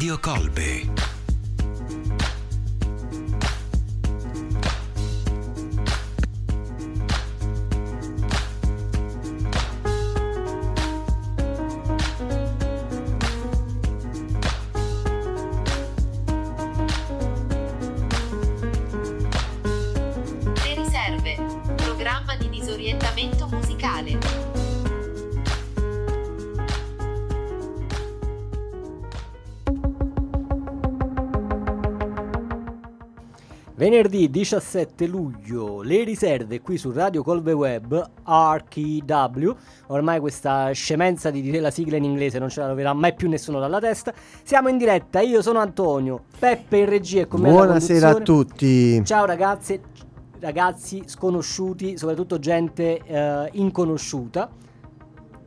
Radio 0.00 0.18
Colbe. 0.18 1.09
Venerdì 34.20 34.30
17 34.30 35.06
luglio, 35.06 35.80
le 35.80 36.04
riserve 36.04 36.60
qui 36.60 36.76
su 36.76 36.90
Radio 36.90 37.22
Colve 37.22 37.52
Web, 37.52 38.10
RKW, 38.26 39.50
ormai 39.86 40.20
questa 40.20 40.70
scemenza 40.72 41.30
di 41.30 41.40
dire 41.40 41.58
la 41.60 41.70
sigla 41.70 41.96
in 41.96 42.04
inglese 42.04 42.38
non 42.38 42.50
ce 42.50 42.60
la 42.60 42.66
troverà 42.66 42.92
mai 42.92 43.14
più 43.14 43.30
nessuno 43.30 43.58
dalla 43.60 43.80
testa. 43.80 44.12
Siamo 44.42 44.68
in 44.68 44.76
diretta, 44.76 45.20
io 45.20 45.40
sono 45.40 45.60
Antonio, 45.60 46.24
Peppe 46.38 46.78
in 46.78 46.88
regia 46.88 47.22
e 47.22 47.26
con 47.28 47.40
me 47.40 47.50
Buonasera 47.50 48.10
a 48.10 48.14
tutti. 48.16 49.02
Ciao 49.04 49.24
ragazze, 49.24 49.80
ragazzi 50.40 51.02
sconosciuti, 51.06 51.96
soprattutto 51.96 52.38
gente 52.38 53.00
eh, 53.02 53.48
inconosciuta. 53.52 54.50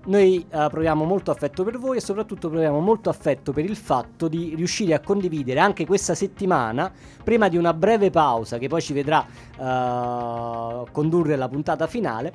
Noi 0.06 0.46
eh, 0.50 0.68
proviamo 0.70 1.06
molto 1.06 1.32
affetto 1.32 1.64
per 1.64 1.78
voi 1.78 1.98
e 1.98 2.02
soprattutto 2.02 2.50
proviamo 2.50 2.82
molto 2.82 3.10
affetto 3.10 3.54
per 3.54 3.64
il 3.64 3.78
fatto 3.78 4.28
di 4.28 4.54
riuscire 4.54 4.94
a 4.94 5.00
condividere 5.00 5.62
anche 5.62 5.86
questa 5.86 6.14
settimana, 6.14 6.92
prima 7.24 7.48
di 7.48 7.56
una 7.56 7.74
breve 7.74 8.10
pausa 8.10 8.58
che 8.58 8.68
poi 8.68 8.82
ci 8.82 8.92
vedrà 8.92 9.26
eh, 9.26 10.92
condurre 10.92 11.38
la 11.38 11.48
puntata 11.48 11.88
finale, 11.88 12.34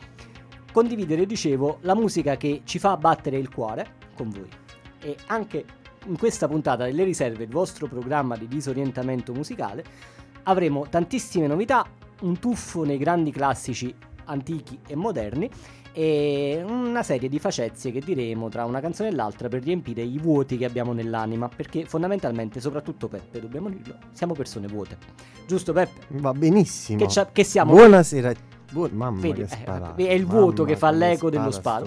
condividere, 0.73 1.27
dicevo, 1.27 1.79
la 1.83 1.95
musica 1.95 2.39
che 2.39 2.63
ci 2.65 2.79
fa 2.79 2.97
battere 2.97 3.37
il 3.37 3.51
cuore 3.51 3.97
con 4.17 4.31
voi. 4.31 4.49
E 5.01 5.17
anche 5.27 5.65
in 6.07 6.17
questa 6.17 6.49
puntata 6.49 6.85
delle 6.85 7.05
riserve, 7.05 7.45
il 7.45 7.51
vostro 7.51 7.87
programma 7.87 8.37
di 8.37 8.49
disorientamento 8.49 9.35
musicale, 9.35 9.85
avremo 10.45 10.87
tantissime 10.89 11.47
novità, 11.47 11.85
un 12.23 12.39
tuffo 12.39 12.85
nei 12.85 12.97
grandi 12.97 13.31
classici 13.31 13.95
antichi 14.25 14.79
e 14.87 14.97
moderni 14.97 15.51
e 15.93 16.63
una 16.67 17.03
serie 17.03 17.29
di 17.29 17.39
facezie 17.39 17.91
che 17.91 18.01
diremo 18.01 18.49
tra 18.49 18.65
una 18.65 18.81
canzone 18.81 19.09
e 19.09 19.13
l'altra 19.13 19.49
per 19.49 19.63
riempire 19.63 20.03
i 20.03 20.19
vuoti 20.19 20.57
che 20.57 20.65
abbiamo 20.65 20.93
nell'anima, 20.93 21.49
perché 21.49 21.85
fondamentalmente, 21.87 22.61
soprattutto 22.61 23.09
Peppe, 23.09 23.41
dobbiamo 23.41 23.69
dirlo, 23.69 23.97
siamo 24.13 24.35
persone 24.35 24.67
vuote. 24.67 24.97
Giusto 25.47 25.73
Peppe? 25.73 26.07
Va 26.19 26.33
benissimo. 26.33 27.05
Che, 27.05 27.27
che 27.33 27.45
siamo? 27.45 27.73
Buonasera. 27.73 28.33
Bu- 28.71 28.91
mamma 28.93 29.19
Vedi, 29.21 29.41
che 29.41 29.43
eh, 29.45 29.49
spara. 29.49 29.95
è 29.95 30.13
il 30.13 30.27
vuoto 30.27 30.63
Mamma 30.63 30.75
che 30.75 30.79
fa 30.79 30.91
l'eco 30.91 31.31
dello 31.31 31.51
sparo. 31.51 31.87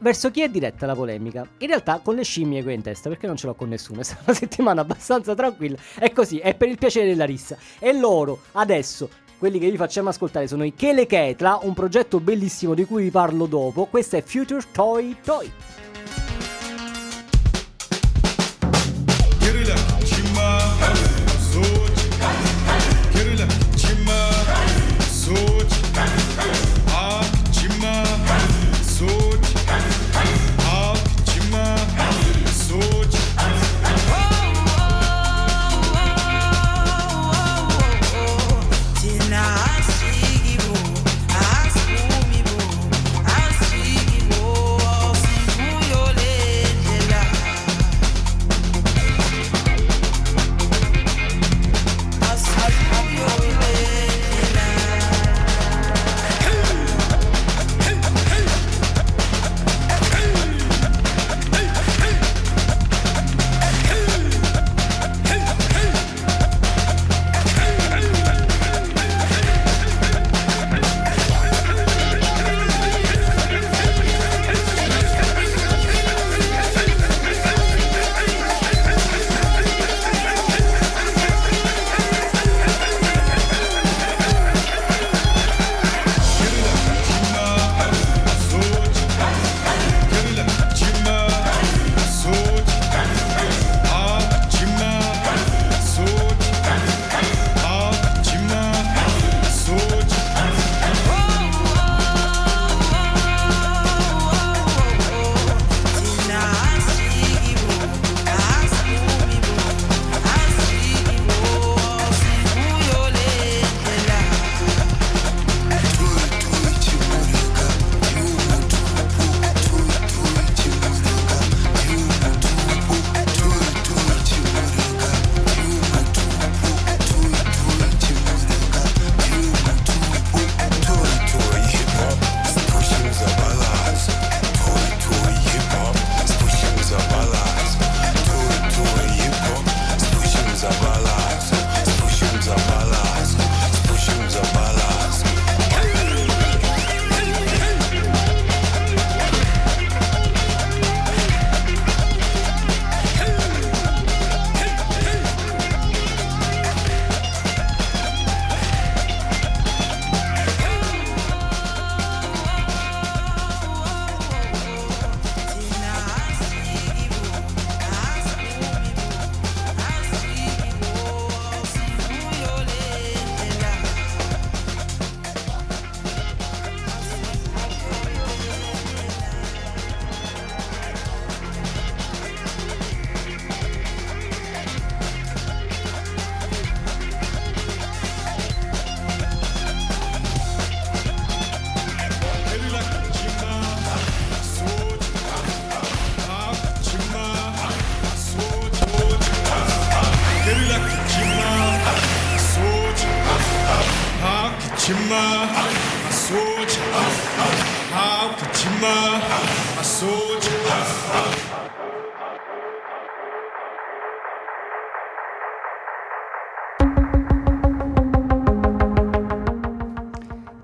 Verso 0.00 0.30
chi 0.30 0.42
è 0.42 0.48
diretta 0.48 0.86
la 0.86 0.94
polemica? 0.94 1.46
In 1.58 1.68
realtà 1.68 2.00
con 2.02 2.14
le 2.14 2.24
scimmie 2.24 2.64
ho 2.64 2.70
in 2.70 2.82
testa, 2.82 3.08
perché 3.08 3.26
non 3.26 3.36
ce 3.36 3.46
l'ho 3.46 3.54
con 3.54 3.68
nessuno. 3.68 4.00
È 4.00 4.04
stata 4.04 4.22
una 4.26 4.34
settimana 4.34 4.80
abbastanza 4.80 5.34
tranquilla. 5.34 5.76
È 5.98 6.10
così, 6.12 6.38
è 6.38 6.54
per 6.54 6.68
il 6.68 6.78
piacere 6.78 7.06
della 7.06 7.24
rissa. 7.24 7.56
E 7.78 7.92
loro, 7.92 8.40
adesso, 8.52 9.08
quelli 9.38 9.58
che 9.58 9.70
vi 9.70 9.76
facciamo 9.76 10.08
ascoltare 10.08 10.46
sono 10.46 10.64
i 10.64 10.74
Kele 10.74 11.06
Ketla, 11.06 11.60
un 11.62 11.74
progetto 11.74 12.20
bellissimo 12.20 12.74
di 12.74 12.84
cui 12.84 13.04
vi 13.04 13.10
parlo 13.10 13.46
dopo. 13.46 13.86
Questo 13.86 14.16
è 14.16 14.22
Future 14.22 14.64
Toy 14.72 15.16
Toy. 15.22 15.52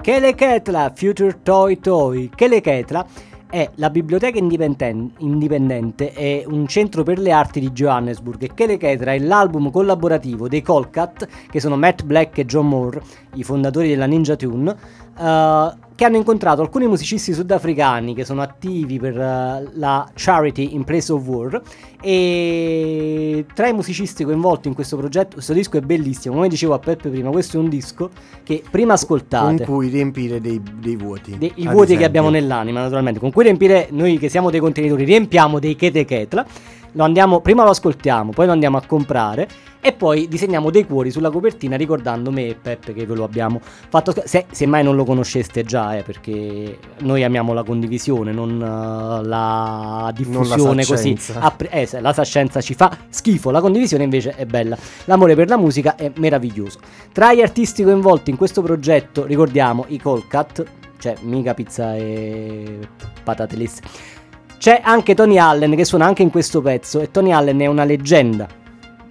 Keleketla 0.03 0.93
Future 0.95 1.41
Toy 1.43 1.79
Toy. 1.79 2.31
Keleketla 2.35 3.07
è 3.51 3.69
la 3.75 3.91
biblioteca 3.91 4.39
indipenden- 4.39 5.13
indipendente 5.19 6.15
e 6.15 6.45
un 6.47 6.67
centro 6.67 7.03
per 7.03 7.19
le 7.19 7.33
arti 7.33 7.61
di 7.61 7.71
Johannesburg 7.71 8.43
e 8.43 8.55
Keleketla 8.55 9.13
è 9.13 9.19
l'album 9.19 9.71
collaborativo 9.71 10.49
dei 10.49 10.63
Colcat, 10.63 11.29
che 11.51 11.61
sono 11.61 11.77
Matt 11.77 12.05
Black 12.05 12.39
e 12.39 12.47
John 12.47 12.69
Moore, 12.69 13.03
i 13.35 13.45
fondatori 13.45 13.89
della 13.89 14.07
Ninja 14.07 14.37
Tune, 14.37 14.75
eh, 15.19 15.71
che 16.01 16.07
hanno 16.07 16.17
incontrato 16.17 16.63
alcuni 16.63 16.87
musicisti 16.87 17.35
sudafricani 17.35 18.15
che 18.15 18.25
sono 18.25 18.41
attivi 18.41 18.99
per 18.99 19.19
eh, 19.19 19.69
la 19.75 20.11
Charity 20.15 20.73
in 20.73 20.83
Place 20.83 21.13
of 21.13 21.27
War 21.27 21.61
e 22.01 23.45
tra 23.53 23.69
i 23.69 23.75
musicisti 23.75 24.25
coinvolti 24.25 24.69
in 24.69 24.73
questo 24.73 24.97
progetto, 24.97 25.35
questo 25.35 25.53
disco 25.53 25.77
è 25.77 25.83
bellissimo, 25.83 26.37
come 26.37 26.49
dicevo 26.49 26.73
a 26.73 26.79
Peppe 26.79 27.11
prima, 27.11 27.29
questo 27.29 27.59
è 27.59 27.61
un 27.61 27.69
disco 27.69 28.09
che 28.43 28.63
prima 28.71 28.95
ascoltate 28.95 29.57
Con 29.67 29.75
cui 29.75 29.89
riempire 29.89 30.41
dei, 30.41 30.63
dei 30.81 30.97
vuoti. 30.97 31.37
de- 31.37 31.53
i 31.57 31.65
vuoti 31.65 31.75
che 31.75 31.83
esempio. 31.83 32.07
abbiamo 32.07 32.31
nell'anima, 32.31 32.81
naturalmente, 32.81 33.21
con 33.21 33.31
cui 33.31 33.43
riempire 33.43 33.89
noi 33.91 34.17
che 34.17 34.31
siamo 34.31 34.49
dei 34.49 34.61
contenitori, 34.61 35.05
riempiamo 35.05 35.59
dei 35.59 35.77
chete 35.77 36.07
ketla. 36.07 36.47
Lo 36.93 37.05
andiamo, 37.05 37.41
prima 37.41 37.65
lo 37.65 37.71
ascoltiamo, 37.71 38.33
poi 38.33 38.47
lo 38.47 38.53
andiamo 38.53 38.77
a 38.77 38.83
comprare 38.85 39.49
e 39.81 39.93
poi 39.93 40.29
disegniamo 40.29 40.71
dei 40.71 40.85
cuori 40.85 41.11
sulla 41.11 41.31
copertina 41.31 41.77
ricordando 41.77 42.31
me 42.31 42.49
e 42.49 42.55
Peppe 42.55 42.93
che 42.93 43.07
ve 43.07 43.15
lo 43.15 43.25
abbiamo 43.25 43.61
fatto. 43.63 44.13
Se, 44.25 44.47
se 44.51 44.67
mai 44.67 44.83
non 44.83 44.95
lo 44.97 45.05
conosceste 45.05 45.63
già, 45.63 45.97
eh, 45.97 46.03
perché 46.03 46.79
noi 46.99 47.25
amiamo 47.25 47.53
la 47.53 47.63
condivisione, 47.63 48.33
non 48.33 48.61
eh, 48.61 49.27
la 49.27 50.13
diffusione 50.15 50.85
così. 50.85 51.17
saccenza. 51.17 51.41
a 51.41 51.51
pre- 51.51 51.71
eh, 51.71 52.01
la 52.01 52.13
sascenza 52.13 52.61
ci 52.61 52.75
fa 52.75 52.95
schifo, 53.09 53.51
la 53.51 53.61
condivisione 53.61 54.05
invece 54.05 54.35
è 54.35 54.45
bella. 54.45 54.77
L'amore 55.05 55.35
per 55.35 55.49
la 55.49 55.57
musica 55.57 55.95
è 55.95 56.11
meraviglioso. 56.17 56.81
Tra 57.13 57.33
gli 57.33 57.41
artisti 57.41 57.83
coinvolti 57.83 58.31
in 58.31 58.37
questo 58.37 58.63
progetto 58.63 59.25
ricordiamo 59.25 59.85
i 59.89 59.99
Colcat, 59.99 60.65
cioè 60.99 61.17
mica 61.23 61.55
pizza 61.55 61.95
e 61.97 62.79
patate 63.23 63.57
lesse. 63.57 64.19
C'è 64.61 64.83
anche 64.85 65.15
Tony 65.15 65.39
Allen 65.39 65.75
che 65.75 65.87
suona 65.87 66.05
anche 66.05 66.21
in 66.21 66.29
questo 66.29 66.61
pezzo 66.61 67.01
e 67.01 67.11
Tony 67.11 67.33
Allen 67.33 67.61
è 67.61 67.67
una 67.67 67.85
leggenda 67.85 68.47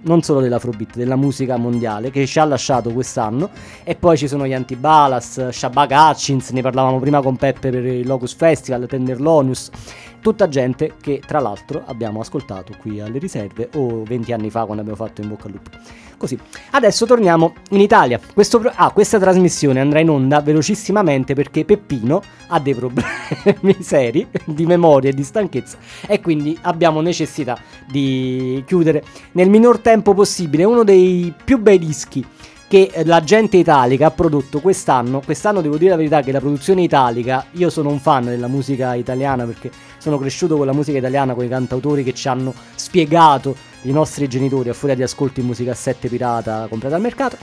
non 0.02 0.22
solo 0.22 0.40
dell'Afrobeat, 0.40 0.94
della 0.94 1.16
musica 1.16 1.56
mondiale 1.56 2.12
che 2.12 2.24
ci 2.24 2.38
ha 2.38 2.44
lasciato 2.44 2.92
quest'anno. 2.92 3.50
E 3.82 3.96
poi 3.96 4.16
ci 4.16 4.28
sono 4.28 4.46
gli 4.46 4.52
Antibalas, 4.52 5.48
Shabak 5.48 5.90
Hutchins, 5.90 6.50
ne 6.50 6.62
parlavamo 6.62 7.00
prima 7.00 7.20
con 7.20 7.36
Peppe 7.36 7.70
per 7.70 7.84
il 7.84 8.06
Locus 8.06 8.34
Festival, 8.34 8.86
Tenderlonius, 8.86 9.70
tutta 10.20 10.48
gente 10.48 10.94
che 11.00 11.22
tra 11.26 11.40
l'altro 11.40 11.82
abbiamo 11.86 12.20
ascoltato 12.20 12.74
qui 12.78 13.00
alle 13.00 13.18
riserve 13.18 13.70
o 13.74 14.02
20 14.04 14.32
anni 14.32 14.50
fa 14.50 14.64
quando 14.64 14.82
abbiamo 14.82 15.04
fatto 15.04 15.20
in 15.20 15.28
bocca 15.28 15.46
al 15.46 15.52
lupo. 15.52 15.70
Così, 16.20 16.38
adesso 16.72 17.06
torniamo 17.06 17.54
in 17.70 17.80
Italia. 17.80 18.18
Pro- 18.18 18.72
ah, 18.74 18.90
questa 18.90 19.18
trasmissione 19.18 19.80
andrà 19.80 20.00
in 20.00 20.10
onda 20.10 20.42
velocissimamente 20.42 21.32
perché 21.32 21.64
Peppino 21.64 22.20
ha 22.48 22.60
dei 22.60 22.74
problemi 22.74 23.76
seri 23.80 24.26
di 24.44 24.66
memoria 24.66 25.08
e 25.08 25.14
di 25.14 25.24
stanchezza 25.24 25.78
e 26.06 26.20
quindi 26.20 26.58
abbiamo 26.60 27.00
necessità 27.00 27.58
di 27.90 28.62
chiudere 28.66 29.02
nel 29.32 29.48
minor 29.48 29.78
tempo 29.78 30.12
possibile 30.12 30.64
uno 30.64 30.84
dei 30.84 31.32
più 31.42 31.58
bei 31.58 31.78
dischi 31.78 32.22
che 32.70 33.02
la 33.04 33.20
gente 33.20 33.56
italica 33.56 34.06
ha 34.06 34.10
prodotto 34.12 34.60
quest'anno. 34.60 35.22
Quest'anno 35.24 35.60
devo 35.60 35.76
dire 35.76 35.90
la 35.90 35.96
verità 35.96 36.20
che 36.20 36.30
la 36.30 36.38
produzione 36.38 36.82
italica, 36.82 37.46
io 37.52 37.68
sono 37.68 37.88
un 37.88 37.98
fan 37.98 38.26
della 38.26 38.46
musica 38.46 38.94
italiana 38.94 39.44
perché 39.44 39.72
sono 40.00 40.18
cresciuto 40.18 40.56
con 40.56 40.66
la 40.66 40.72
musica 40.72 40.98
italiana, 40.98 41.34
con 41.34 41.44
i 41.44 41.48
cantautori 41.48 42.02
che 42.02 42.14
ci 42.14 42.26
hanno 42.26 42.54
spiegato 42.74 43.54
i 43.82 43.92
nostri 43.92 44.26
genitori 44.28 44.70
a 44.70 44.72
furia 44.74 44.94
di 44.94 45.02
ascolti 45.02 45.40
in 45.40 45.46
musicassette 45.46 46.08
pirata 46.08 46.66
comprata 46.68 46.96
al 46.96 47.00
mercato. 47.02 47.36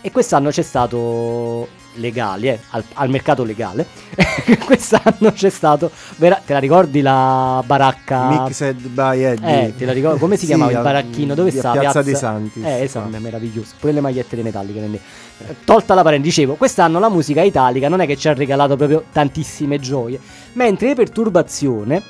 E 0.00 0.12
quest'anno 0.12 0.50
c'è 0.50 0.62
stato 0.62 1.66
legali, 1.94 2.48
eh, 2.48 2.60
al, 2.70 2.84
al 2.94 3.10
mercato 3.10 3.42
legale. 3.42 3.86
quest'anno 4.64 5.32
c'è 5.32 5.50
stato, 5.50 5.90
vera- 6.16 6.40
te 6.44 6.52
la 6.52 6.60
ricordi 6.60 7.00
la 7.00 7.60
baracca? 7.66 8.28
Mixed 8.28 8.86
by 8.86 9.20
Eddie. 9.22 9.66
Eh, 9.66 9.74
te 9.76 9.84
la 9.84 9.92
ricordo, 9.92 10.18
come 10.18 10.36
si 10.36 10.42
Sì, 10.42 10.46
chiamava 10.46 10.70
il 10.70 10.80
baracchino? 10.80 11.34
Dove 11.34 11.50
sta? 11.50 11.72
Piazza 11.72 12.02
dei 12.02 12.14
Santi. 12.14 12.60
Eh, 12.62 12.82
esatto, 12.82 13.16
è 13.16 13.18
meraviglioso. 13.18 13.74
Pure 13.80 13.92
le 13.92 14.00
magliette 14.00 14.40
metalliche. 14.42 14.78
quindi, 14.78 15.00
eh, 15.38 15.56
Tolta 15.64 15.94
la 15.94 16.02
parentesi, 16.02 16.36
dicevo, 16.40 16.54
quest'anno 16.54 17.00
la 17.00 17.08
musica 17.08 17.42
italica 17.42 17.88
non 17.88 18.00
è 18.00 18.06
che 18.06 18.16
ci 18.16 18.28
ha 18.28 18.34
regalato 18.34 18.76
proprio 18.76 19.04
tantissime 19.10 19.80
gioie, 19.80 20.20
mentre 20.56 20.88
le 20.88 20.94
perturbazione, 20.94 22.02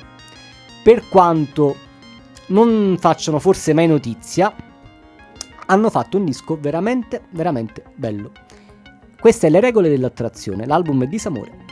per 0.82 1.08
quanto 1.08 1.76
non 2.46 2.96
facciano 2.98 3.38
forse 3.38 3.72
mai 3.72 3.86
notizia, 3.86 4.54
hanno 5.66 5.90
fatto 5.90 6.16
un 6.16 6.24
disco 6.24 6.56
veramente, 6.60 7.22
veramente 7.30 7.84
bello. 7.94 8.32
Queste 9.18 9.48
le 9.48 9.60
regole 9.60 9.88
dell'attrazione, 9.88 10.66
l'album 10.66 11.02
è 11.02 11.06
Disamore. 11.06 11.65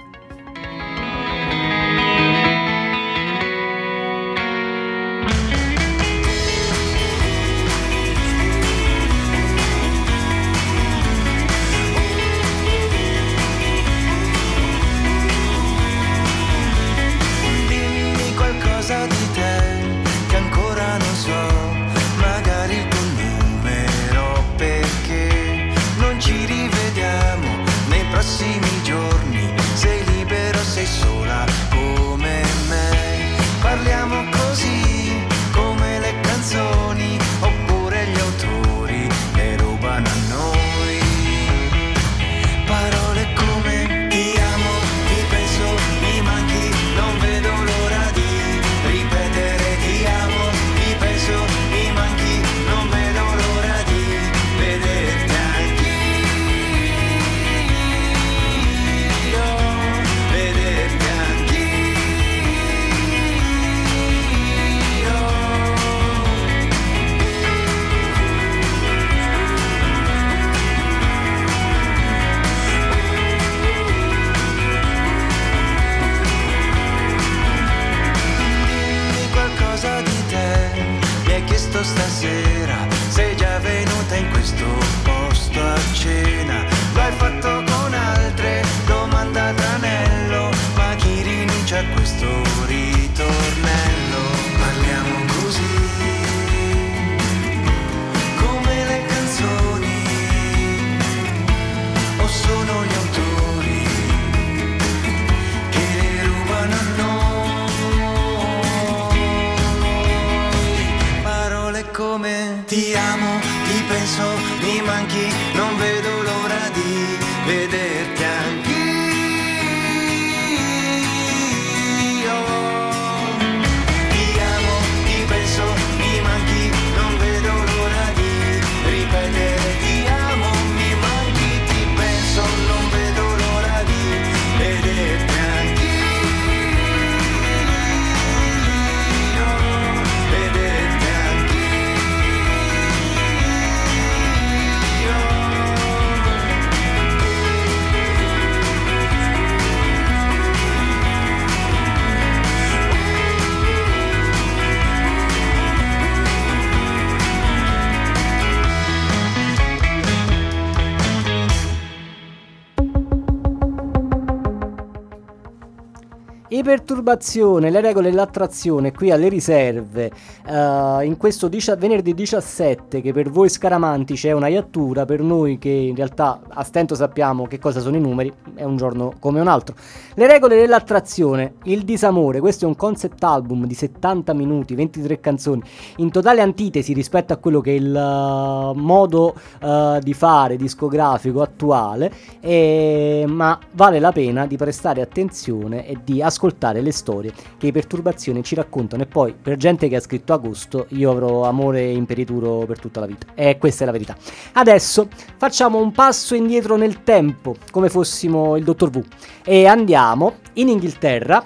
Perturbazione, 167.05 167.71
le 167.71 167.81
regole 167.83 168.09
dell'attrazione 168.09 168.91
qui 168.91 169.11
alle 169.11 169.29
riserve, 169.29 170.11
eh, 170.47 171.05
in 171.05 171.17
questo 171.19 171.49
dicia- 171.49 171.77
venerdì 171.77 172.15
17 172.15 173.03
che 173.03 173.13
per 173.13 173.31
voi 173.31 173.51
scaramantici 173.51 174.27
è 174.27 174.33
una 174.33 174.49
iattura, 174.49 175.05
per 175.05 175.21
noi 175.21 175.59
che 175.59 175.69
in 175.69 175.95
realtà 175.95 176.41
a 176.49 176.65
stento 176.65 176.95
sappiamo 176.95 177.47
che 177.47 177.59
cosa 177.59 177.81
sono 177.81 177.97
i 177.97 178.01
numeri, 178.01 178.33
è 178.55 178.65
un 178.65 178.77
giorno 178.77 179.13
come 179.21 179.41
un 179.41 179.49
altro. 179.49 179.77
Le 180.15 180.27
regole 180.27 180.57
dell'attrazione, 180.57 181.57
il 181.65 181.85
disamore, 181.85 182.41
questo 182.41 182.65
è 182.65 182.69
un 182.69 182.75
concept 182.75 183.23
album 183.23 183.67
di 183.67 183.75
70 183.75 184.33
minuti, 184.33 184.75
23 184.75 185.21
canzoni, 185.21 185.63
in 185.97 186.11
totale 186.11 186.41
antitesi 186.41 186.95
rispetto 186.95 187.35
a 187.35 187.37
quello 187.37 187.61
che 187.61 187.73
è 187.73 187.75
il 187.75 187.95
uh, 187.95 188.79
modo 188.79 189.35
uh, 189.61 189.99
di 189.99 190.15
fare 190.15 190.57
discografico 190.57 191.43
attuale, 191.43 192.11
e, 192.41 193.25
ma 193.29 193.59
vale 193.73 193.99
la 193.99 194.13
pena 194.13 194.47
di 194.47 194.57
prestare 194.57 195.03
attenzione 195.03 195.87
e 195.87 195.99
di 196.03 196.23
ascoltare 196.23 196.81
le 196.81 196.93
storie 196.95 197.33
che 197.59 197.67
i 197.67 197.73
perturbazioni 197.73 198.43
ci 198.43 198.55
raccontano 198.55 199.03
e 199.03 199.07
poi 199.07 199.35
per 199.35 199.57
gente 199.57 199.89
che 199.89 199.97
ha 199.97 200.01
scritto 200.01 200.33
agosto 200.33 200.87
io 200.91 201.11
avrò 201.11 201.45
amore 201.45 201.91
imperituro 201.91 202.65
per 202.67 202.79
tutta 202.79 203.01
la 203.01 203.07
vita 203.07 203.27
e 203.35 203.59
questa 203.59 203.83
è 203.83 203.87
la 203.87 203.93
verità. 203.93 204.17
Adesso 204.53 205.09
facciamo 205.37 205.79
un 205.79 205.93
passo 205.93 206.35
indietro 206.35 206.77
nel 206.77 207.03
tempo 207.03 207.57
come 207.71 207.89
fossimo 207.89 208.57
il 208.57 208.65
dottor 208.65 208.91
V 208.91 209.05
e 209.45 209.67
andiamo 209.67 210.37
in 210.55 210.69
Inghilterra 210.69 211.43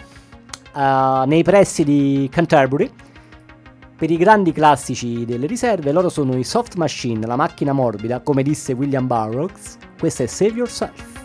uh, 0.74 1.26
nei 1.26 1.42
pressi 1.42 1.84
di 1.84 2.28
Canterbury 2.30 2.90
per 3.98 4.12
i 4.12 4.16
grandi 4.16 4.52
classici 4.52 5.24
delle 5.24 5.46
riserve, 5.46 5.90
loro 5.90 6.08
sono 6.08 6.36
i 6.36 6.44
Soft 6.44 6.76
Machine, 6.76 7.26
la 7.26 7.34
macchina 7.34 7.72
morbida, 7.72 8.20
come 8.20 8.44
disse 8.44 8.72
William 8.72 9.08
Burroughs. 9.08 9.76
Questo 9.98 10.22
è 10.22 10.26
Save 10.26 10.52
Yourself. 10.52 11.17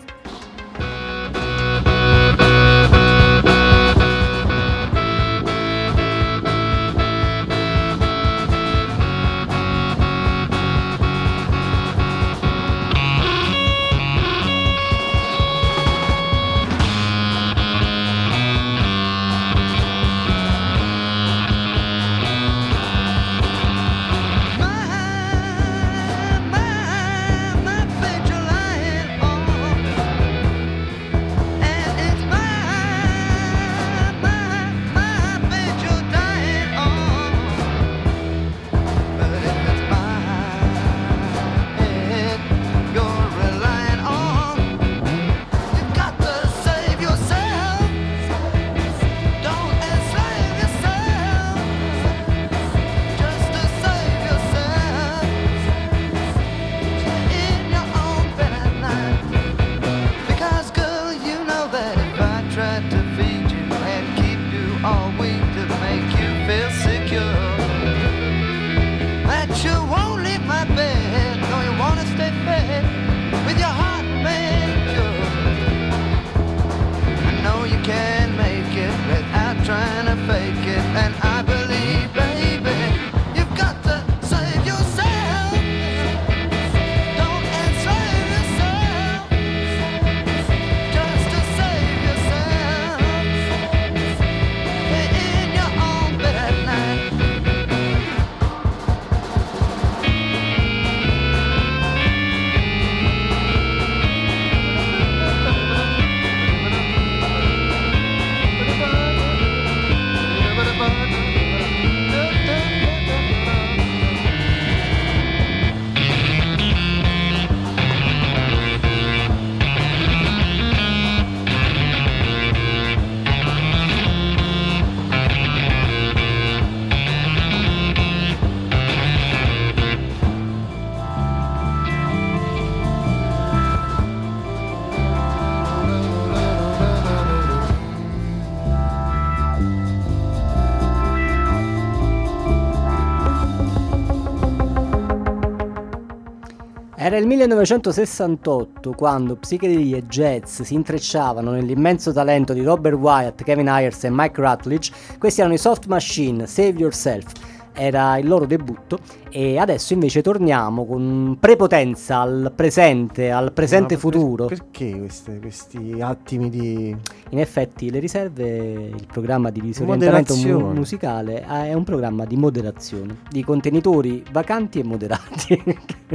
Era 147.14 147.22
il 147.22 147.28
1968 147.28 148.90
quando 148.90 149.36
psichedelia 149.36 149.98
e 149.98 150.06
jazz 150.08 150.62
si 150.62 150.74
intrecciavano 150.74 151.52
nell'immenso 151.52 152.12
talento 152.12 152.52
di 152.52 152.64
Robert 152.64 152.96
Wyatt, 152.96 153.44
Kevin 153.44 153.68
Ayers 153.68 154.02
e 154.02 154.10
Mike 154.10 154.40
Rutledge. 154.40 154.92
Questi 155.16 155.38
erano 155.38 155.54
i 155.54 155.58
Soft 155.58 155.86
Machine, 155.86 156.48
Save 156.48 156.76
Yourself. 156.76 157.30
Era 157.72 158.18
il 158.18 158.26
loro 158.26 158.46
debutto 158.46 158.98
e 159.36 159.58
adesso 159.58 159.94
invece 159.94 160.22
torniamo 160.22 160.86
con 160.86 161.38
prepotenza 161.40 162.20
al 162.20 162.52
presente, 162.54 163.32
al 163.32 163.52
presente 163.52 163.96
per- 163.96 163.98
futuro. 163.98 164.46
Perché 164.46 164.96
queste- 164.96 165.40
questi 165.40 165.96
attimi 165.98 166.48
di... 166.50 166.96
In 167.30 167.40
effetti 167.40 167.90
le 167.90 167.98
riserve, 167.98 168.92
il 168.94 169.06
programma 169.10 169.50
di 169.50 169.60
disorientamento 169.60 170.36
mu- 170.36 170.72
musicale 170.72 171.40
eh, 171.42 171.46
è 171.70 171.72
un 171.72 171.82
programma 171.82 172.24
di 172.26 172.36
moderazione, 172.36 173.16
di 173.28 173.42
contenitori 173.42 174.22
vacanti 174.30 174.78
e 174.78 174.84
moderati 174.84 175.60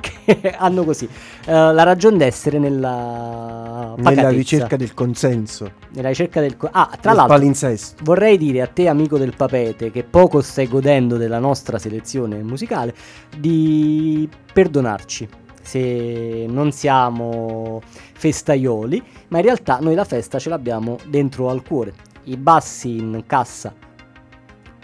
che 0.00 0.54
hanno 0.56 0.84
così 0.84 1.06
eh, 1.46 1.52
la 1.52 1.82
ragione 1.82 2.16
d'essere 2.16 2.58
nella 2.58 3.94
nella 3.96 4.02
pacatezza, 4.02 4.28
ricerca 4.30 4.76
del 4.76 4.94
consenso, 4.94 5.70
nella 5.92 6.08
ricerca 6.08 6.40
del 6.40 6.56
co- 6.56 6.68
Ah, 6.72 6.88
tra 7.00 7.12
l'altro 7.12 7.34
palinsesto. 7.36 8.02
vorrei 8.04 8.38
dire 8.38 8.62
a 8.62 8.66
te 8.66 8.88
amico 8.88 9.18
del 9.18 9.34
papete 9.36 9.90
che 9.90 10.04
poco 10.04 10.40
stai 10.40 10.68
godendo 10.68 11.16
della 11.18 11.38
nostra 11.38 11.78
selezione 11.78 12.29
musicale 12.38 12.94
di 13.36 14.28
perdonarci 14.52 15.28
se 15.62 16.46
non 16.48 16.72
siamo 16.72 17.80
festaioli, 17.84 19.02
ma 19.28 19.38
in 19.38 19.44
realtà 19.44 19.78
noi 19.80 19.94
la 19.94 20.04
festa 20.04 20.38
ce 20.38 20.48
l'abbiamo 20.48 20.96
dentro 21.06 21.48
al 21.48 21.62
cuore. 21.62 21.94
I 22.24 22.36
bassi 22.36 22.96
in 22.96 23.22
cassa 23.26 23.72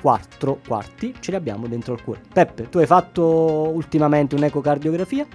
quattro 0.00 0.60
quarti 0.66 1.14
ce 1.18 1.32
li 1.32 1.36
abbiamo 1.36 1.66
dentro 1.66 1.94
al 1.94 2.02
cuore. 2.02 2.20
Peppe, 2.32 2.68
tu 2.68 2.78
hai 2.78 2.86
fatto 2.86 3.24
ultimamente 3.24 4.36
un'ecocardiografia? 4.36 5.26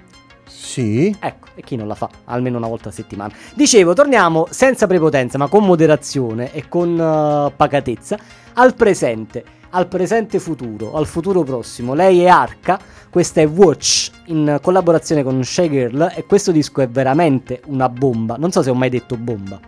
Sì, 0.47 1.15
Ecco, 1.19 1.47
e 1.55 1.61
chi 1.61 1.75
non 1.75 1.87
la 1.87 1.95
fa? 1.95 2.09
Almeno 2.25 2.57
una 2.57 2.67
volta 2.67 2.89
a 2.89 2.91
settimana. 2.91 3.33
Dicevo, 3.53 3.93
torniamo 3.93 4.47
senza 4.49 4.87
prepotenza, 4.87 5.37
ma 5.37 5.47
con 5.47 5.65
moderazione 5.65 6.53
e 6.53 6.67
con 6.67 6.97
eh, 6.99 7.51
pacatezza 7.55 8.17
al 8.53 8.75
presente, 8.75 9.43
al 9.71 9.87
presente 9.87 10.39
futuro, 10.39 10.93
al 10.93 11.05
futuro 11.05 11.43
prossimo. 11.43 11.93
Lei 11.93 12.21
è 12.21 12.27
Arca, 12.27 12.79
questa 13.09 13.41
è 13.41 13.47
Watch 13.47 14.11
in 14.25 14.59
collaborazione 14.61 15.23
con 15.23 15.43
Shy 15.43 15.69
Girl 15.69 16.11
e 16.15 16.25
questo 16.25 16.51
disco 16.51 16.81
è 16.81 16.87
veramente 16.87 17.61
una 17.67 17.89
bomba. 17.89 18.35
Non 18.37 18.51
so 18.51 18.61
se 18.61 18.69
ho 18.69 18.75
mai 18.75 18.89
detto 18.89 19.17
bomba. 19.17 19.59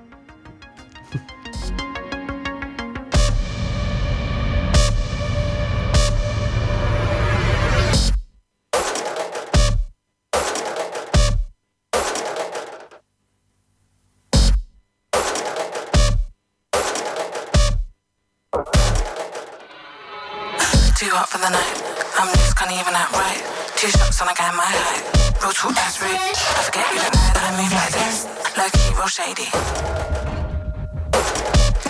Two 24.23 24.29
and 24.29 24.39
I 24.39 24.39
got 24.39 24.55
my 24.55 24.63
height. 24.63 25.03
Talk, 25.43 25.75
that's 25.75 25.99
rude. 25.99 26.15
I 26.15 26.61
forget 26.63 26.87
you 26.95 27.03
know 27.03 27.11
that 27.11 27.43
I 27.43 27.51
move 27.59 27.75
like 27.75 27.91
this. 27.91 28.23
Key, 28.55 28.95
real 28.95 29.11
shady. 29.11 29.51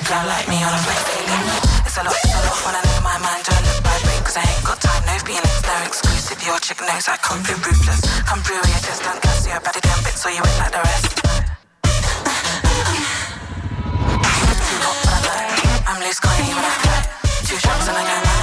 Girl 0.01 0.25
like 0.25 0.49
me 0.49 0.57
on 0.57 0.73
a 0.73 0.81
flex 0.81 0.97
feeling. 1.13 1.45
It's 1.85 1.93
a 1.93 2.01
lot, 2.01 2.17
it's 2.17 2.33
a 2.33 2.41
lot 2.41 2.57
when 2.65 2.73
I 2.73 2.81
know 2.89 3.05
my 3.05 3.21
mind 3.21 3.45
don't 3.45 3.61
look 3.61 3.85
bad, 3.85 4.01
babe. 4.01 4.25
Cause 4.25 4.37
I 4.41 4.49
ain't 4.49 4.65
got 4.65 4.81
time, 4.81 5.05
no 5.05 5.13
feelings, 5.21 5.61
no 5.61 5.77
exclusive. 5.85 6.41
Your 6.41 6.57
chick 6.57 6.81
knows 6.81 7.05
I 7.05 7.21
come 7.21 7.45
through 7.45 7.61
ruthless. 7.69 8.01
Come 8.25 8.41
through, 8.41 8.65
yeah, 8.65 8.81
just 8.81 9.05
done 9.05 9.21
gas, 9.21 9.45
yeah, 9.45 9.61
body 9.61 9.81
damn 9.85 10.01
bit, 10.01 10.17
so 10.17 10.33
you 10.33 10.41
ain't 10.41 10.57
like 10.57 10.73
the 10.73 10.81
rest. 10.81 11.21
I'm 15.85 16.01
loose, 16.01 16.17
can't 16.17 16.49
even. 16.49 16.65
Two 17.45 17.61
shots 17.61 17.85
and 17.85 17.93
I 17.93 18.01
got 18.01 18.42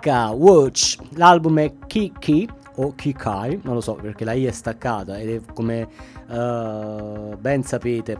Arca 0.00 0.30
Watch, 0.30 0.96
l'album 1.16 1.58
è 1.58 1.74
Kiki 1.86 2.48
o 2.76 2.94
Kikai, 2.94 3.60
non 3.64 3.74
lo 3.74 3.82
so 3.82 3.92
perché 3.96 4.24
la 4.24 4.32
I 4.32 4.46
è 4.46 4.50
staccata 4.50 5.18
ed 5.18 5.28
è 5.28 5.52
come 5.52 5.88
eh, 6.26 7.36
ben 7.38 7.62
sapete 7.62 8.16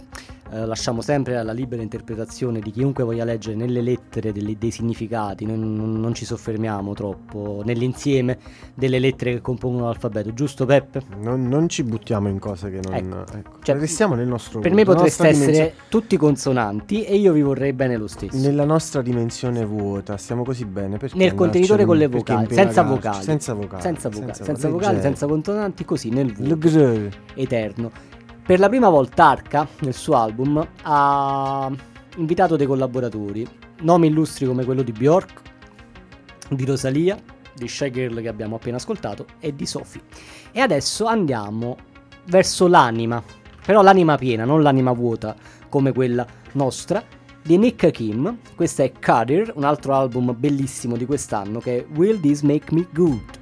eh, 0.52 0.66
lasciamo 0.66 1.00
sempre 1.00 1.36
alla 1.36 1.52
libera 1.52 1.82
interpretazione 1.82 2.60
di 2.60 2.70
chiunque 2.70 3.04
voglia 3.04 3.24
leggere 3.24 3.56
nelle 3.56 3.80
lettere 3.80 4.32
delle- 4.32 4.56
dei 4.58 4.70
significati, 4.70 5.44
non, 5.46 5.74
non- 5.74 6.00
non 6.00 6.14
ci 6.14 6.24
soffermiamo 6.24 6.92
troppo 6.94 7.62
nell'insieme 7.64 8.38
delle 8.74 8.98
lettere 8.98 9.34
che 9.34 9.40
compongono 9.40 9.84
l'alfabeto, 9.86 10.32
giusto 10.34 10.66
Peppe? 10.66 11.02
Non, 11.20 11.46
non 11.48 11.68
ci 11.68 11.82
buttiamo 11.84 12.28
in 12.28 12.38
cose 12.38 12.70
che 12.70 12.80
non... 12.82 12.94
Ecco. 12.94 13.36
ecco. 13.36 13.58
Cioè, 13.62 13.78
Restiamo 13.78 14.14
nel 14.14 14.26
nostro... 14.26 14.60
Per 14.60 14.72
me 14.74 14.84
potreste 14.84 15.28
essere 15.28 15.46
dimensione- 15.52 15.72
tutti 15.88 16.16
consonanti 16.16 17.04
e 17.04 17.16
io 17.16 17.32
vi 17.32 17.42
vorrei 17.42 17.72
bene 17.72 17.96
lo 17.96 18.06
stesso. 18.06 18.36
Nella 18.36 18.64
nostra 18.64 19.02
dimensione 19.02 19.64
vuota, 19.64 20.16
stiamo 20.16 20.44
così 20.44 20.64
bene. 20.64 20.96
Perché 20.98 21.16
nel 21.16 21.34
contenitore 21.34 21.84
con 21.84 21.96
le 21.96 22.06
vocali, 22.08 22.52
senza 22.52 22.82
vocali, 22.82 23.22
Senza 23.22 23.54
vocali. 23.54 23.82
senza 23.82 24.08
vocali, 24.08 24.34
senza, 24.34 24.68
vocali, 24.68 24.72
vocali, 24.72 25.00
senza 25.00 25.26
consonanti, 25.26 25.84
così 25.84 26.08
nel 26.10 26.32
vuoto 26.32 27.08
eterno. 27.34 27.90
Per 28.50 28.58
la 28.58 28.68
prima 28.68 28.88
volta 28.88 29.28
Arca, 29.28 29.64
nel 29.82 29.94
suo 29.94 30.16
album, 30.16 30.66
ha 30.82 31.70
invitato 32.16 32.56
dei 32.56 32.66
collaboratori, 32.66 33.46
nomi 33.82 34.08
illustri 34.08 34.44
come 34.44 34.64
quello 34.64 34.82
di 34.82 34.90
Bjork, 34.90 35.40
di 36.48 36.64
Rosalia, 36.64 37.16
di 37.54 37.68
Shy 37.68 37.92
Girl 37.92 38.20
che 38.20 38.26
abbiamo 38.26 38.56
appena 38.56 38.78
ascoltato 38.78 39.24
e 39.38 39.54
di 39.54 39.66
Sophie. 39.66 40.02
E 40.50 40.58
adesso 40.58 41.04
andiamo 41.04 41.76
verso 42.26 42.66
l'anima, 42.66 43.22
però 43.64 43.82
l'anima 43.82 44.16
piena, 44.16 44.44
non 44.44 44.64
l'anima 44.64 44.90
vuota 44.90 45.36
come 45.68 45.92
quella 45.92 46.26
nostra, 46.54 47.00
di 47.40 47.56
Nick 47.56 47.92
Kim. 47.92 48.38
Questo 48.56 48.82
è 48.82 48.90
Kadir, 48.90 49.52
un 49.54 49.62
altro 49.62 49.94
album 49.94 50.34
bellissimo 50.36 50.96
di 50.96 51.06
quest'anno 51.06 51.60
che 51.60 51.78
è 51.78 51.86
Will 51.94 52.18
This 52.18 52.40
Make 52.42 52.74
Me 52.74 52.84
Good? 52.90 53.39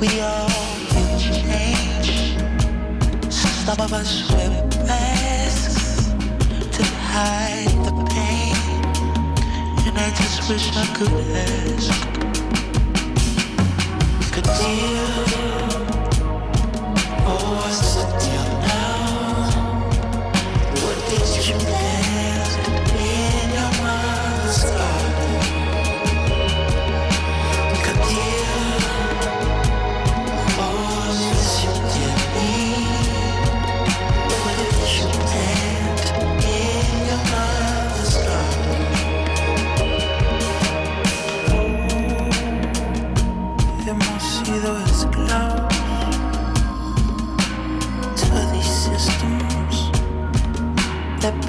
We 0.00 0.08
all 0.20 0.48
can 0.88 1.18
change. 1.18 2.34
Some 3.30 3.80
of 3.80 3.92
us 3.92 4.32
wear 4.32 4.48
masks 4.86 6.06
to 6.74 6.82
hide 7.12 7.68
the 7.84 7.92
pain. 8.08 8.56
And 9.86 9.98
I 9.98 10.08
just 10.16 10.48
wish 10.48 10.74
I 10.74 10.86
could 10.96 11.12
ask. 11.36 11.92
Could 14.32 14.46
you? 14.46 14.96
Oh, 17.26 17.60
what's 17.60 17.96
deal 18.24 18.59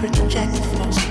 project 0.09 0.57
force. 0.65 1.10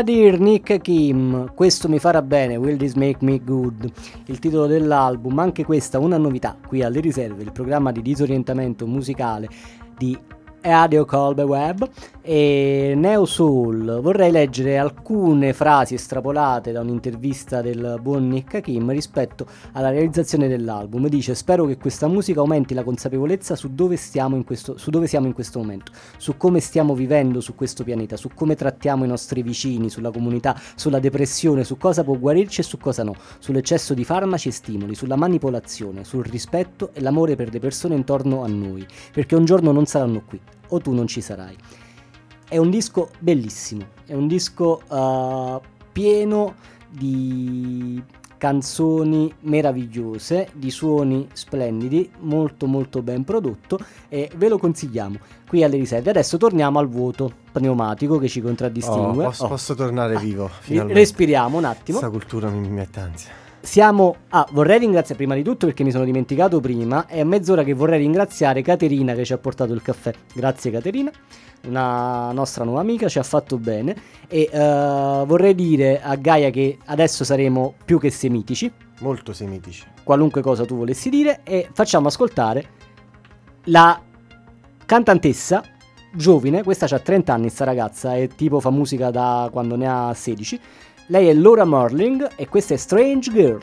Kadir 0.00 0.40
Nick 0.40 0.80
Kim, 0.80 1.52
questo 1.52 1.86
mi 1.86 1.98
farà 1.98 2.22
bene, 2.22 2.56
Will 2.56 2.78
This 2.78 2.94
Make 2.94 3.18
Me 3.20 3.38
Good, 3.38 3.92
il 4.28 4.38
titolo 4.38 4.66
dell'album, 4.66 5.38
anche 5.38 5.62
questa 5.62 5.98
una 5.98 6.16
novità 6.16 6.56
qui 6.66 6.82
alle 6.82 7.00
riserve, 7.00 7.42
il 7.42 7.52
programma 7.52 7.92
di 7.92 8.00
disorientamento 8.00 8.86
musicale 8.86 9.46
di 9.98 10.18
Radio 10.62 11.06
Colbe 11.06 11.42
Web 11.42 11.88
e 12.20 12.92
Neo 12.94 13.24
Soul. 13.24 14.00
Vorrei 14.00 14.30
leggere 14.30 14.76
alcune 14.76 15.54
frasi 15.54 15.94
estrapolate 15.94 16.70
da 16.70 16.80
un'intervista 16.80 17.62
del 17.62 17.98
buon 18.02 18.28
Nick 18.28 18.60
Kim 18.60 18.90
rispetto 18.90 19.46
alla 19.72 19.90
realizzazione 19.90 20.46
dell'album. 20.46 21.08
Dice: 21.08 21.34
Spero 21.34 21.64
che 21.64 21.78
questa 21.78 22.08
musica 22.08 22.40
aumenti 22.40 22.74
la 22.74 22.84
consapevolezza 22.84 23.56
su 23.56 23.74
dove, 23.74 23.98
questo, 24.44 24.76
su 24.76 24.90
dove 24.90 25.06
siamo 25.06 25.26
in 25.26 25.32
questo 25.32 25.58
momento, 25.58 25.92
su 26.18 26.36
come 26.36 26.60
stiamo 26.60 26.94
vivendo 26.94 27.40
su 27.40 27.54
questo 27.54 27.82
pianeta, 27.82 28.16
su 28.16 28.28
come 28.34 28.54
trattiamo 28.54 29.04
i 29.04 29.08
nostri 29.08 29.42
vicini, 29.42 29.88
sulla 29.88 30.10
comunità, 30.10 30.54
sulla 30.74 30.98
depressione, 30.98 31.64
su 31.64 31.78
cosa 31.78 32.04
può 32.04 32.18
guarirci 32.18 32.60
e 32.60 32.64
su 32.64 32.76
cosa 32.76 33.02
no, 33.02 33.14
sull'eccesso 33.38 33.94
di 33.94 34.04
farmaci 34.04 34.48
e 34.48 34.52
stimoli, 34.52 34.94
sulla 34.94 35.16
manipolazione, 35.16 36.04
sul 36.04 36.24
rispetto 36.24 36.90
e 36.92 37.00
l'amore 37.00 37.34
per 37.34 37.50
le 37.50 37.60
persone 37.60 37.94
intorno 37.94 38.44
a 38.44 38.46
noi, 38.46 38.86
perché 39.12 39.34
un 39.34 39.46
giorno 39.46 39.72
non 39.72 39.86
saranno 39.86 40.22
qui 40.26 40.40
o 40.70 40.78
tu 40.80 40.92
non 40.92 41.06
ci 41.06 41.20
sarai. 41.20 41.56
È 42.48 42.56
un 42.56 42.68
disco 42.70 43.10
bellissimo, 43.20 43.86
è 44.06 44.14
un 44.14 44.26
disco 44.26 44.80
uh, 44.88 45.60
pieno 45.92 46.54
di 46.88 48.02
canzoni 48.36 49.32
meravigliose, 49.40 50.48
di 50.54 50.70
suoni 50.70 51.28
splendidi, 51.32 52.10
molto 52.20 52.66
molto 52.66 53.02
ben 53.02 53.22
prodotto 53.22 53.78
e 54.08 54.30
ve 54.34 54.48
lo 54.48 54.58
consigliamo 54.58 55.18
qui 55.46 55.62
alle 55.62 55.76
riserve. 55.76 56.10
Adesso 56.10 56.38
torniamo 56.38 56.78
al 56.78 56.88
vuoto 56.88 57.30
pneumatico 57.52 58.18
che 58.18 58.28
ci 58.28 58.40
contraddistingue. 58.40 59.24
Oh, 59.24 59.28
posso, 59.28 59.44
Oh. 59.44 59.48
posso 59.48 59.74
tornare 59.74 60.16
vivo, 60.18 60.46
Ri- 60.46 60.52
finalmente. 60.60 61.00
Respiriamo 61.00 61.58
un 61.58 61.64
attimo. 61.64 61.98
Questa 61.98 62.16
cultura 62.16 62.48
mi, 62.48 62.60
mi 62.60 62.70
mette 62.70 62.98
ansia. 63.00 63.30
Siamo. 63.62 64.16
Ah, 64.30 64.46
vorrei 64.52 64.78
ringraziare 64.78 65.16
prima 65.16 65.34
di 65.34 65.42
tutto 65.42 65.66
perché 65.66 65.84
mi 65.84 65.90
sono 65.90 66.04
dimenticato 66.04 66.60
prima. 66.60 67.06
È 67.06 67.20
a 67.20 67.24
mezz'ora 67.24 67.62
che 67.62 67.74
vorrei 67.74 67.98
ringraziare 67.98 68.62
Caterina 68.62 69.14
che 69.14 69.24
ci 69.24 69.34
ha 69.34 69.38
portato 69.38 69.74
il 69.74 69.82
caffè. 69.82 70.12
Grazie, 70.32 70.70
Caterina. 70.70 71.10
Una 71.66 72.32
nostra 72.32 72.64
nuova 72.64 72.80
amica 72.80 73.08
ci 73.08 73.18
ha 73.18 73.22
fatto 73.22 73.58
bene. 73.58 73.94
E 74.28 74.48
eh, 74.50 74.58
vorrei 75.26 75.54
dire 75.54 76.00
a 76.02 76.16
Gaia 76.16 76.48
che 76.48 76.78
adesso 76.86 77.22
saremo 77.22 77.74
più 77.84 77.98
che 77.98 78.10
semitici. 78.10 78.72
Molto 79.00 79.34
semitici. 79.34 79.84
Qualunque 80.02 80.40
cosa 80.40 80.64
tu 80.64 80.76
volessi 80.76 81.10
dire. 81.10 81.40
E 81.44 81.68
facciamo 81.70 82.08
ascoltare 82.08 82.64
la 83.64 84.00
cantantessa 84.86 85.62
giovane. 86.14 86.62
Questa 86.62 86.86
ha 86.86 86.98
30 86.98 87.32
anni, 87.32 87.50
sta 87.50 87.64
ragazza. 87.64 88.16
E 88.16 88.28
tipo 88.28 88.58
fa 88.58 88.70
musica 88.70 89.10
da 89.10 89.50
quando 89.52 89.76
ne 89.76 89.86
ha 89.86 90.14
16. 90.14 90.60
Lei 91.10 91.26
è 91.26 91.34
Laura 91.34 91.64
Marling 91.64 92.34
e 92.36 92.46
questa 92.46 92.74
è 92.74 92.76
Strange 92.76 93.32
Girl. 93.32 93.60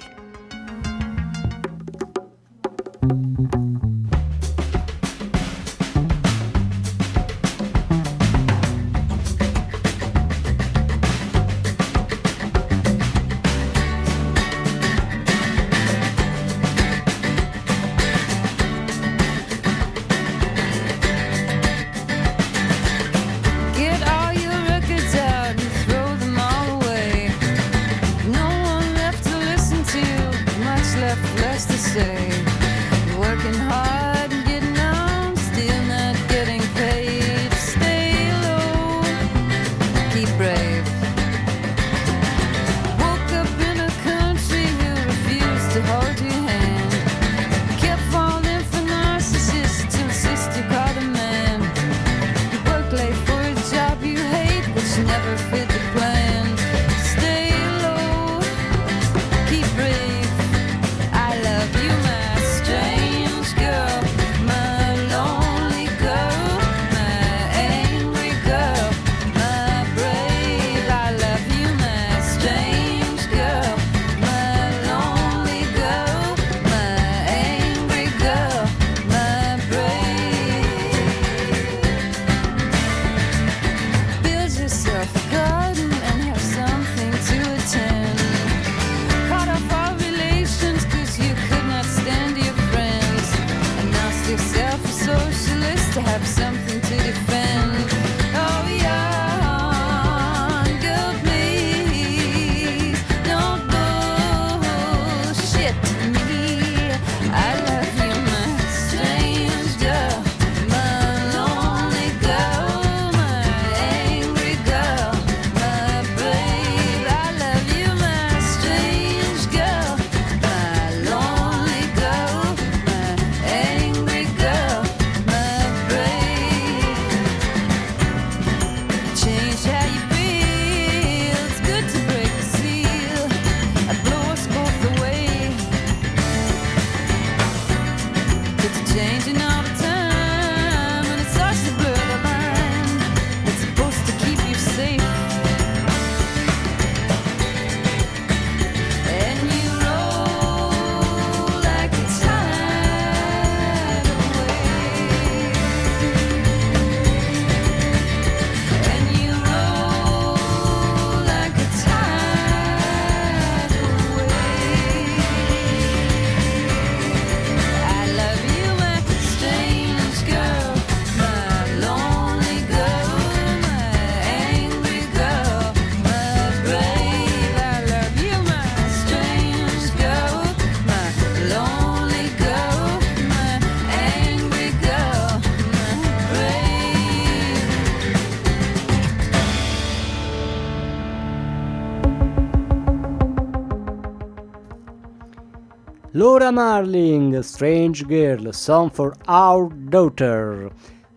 Laura 196.17 196.49
Marling, 196.49 197.39
Strange 197.41 198.03
Girl, 198.07 198.49
Song 198.51 198.89
for 198.89 199.13
Our 199.27 199.71
Daughter. 199.71 200.67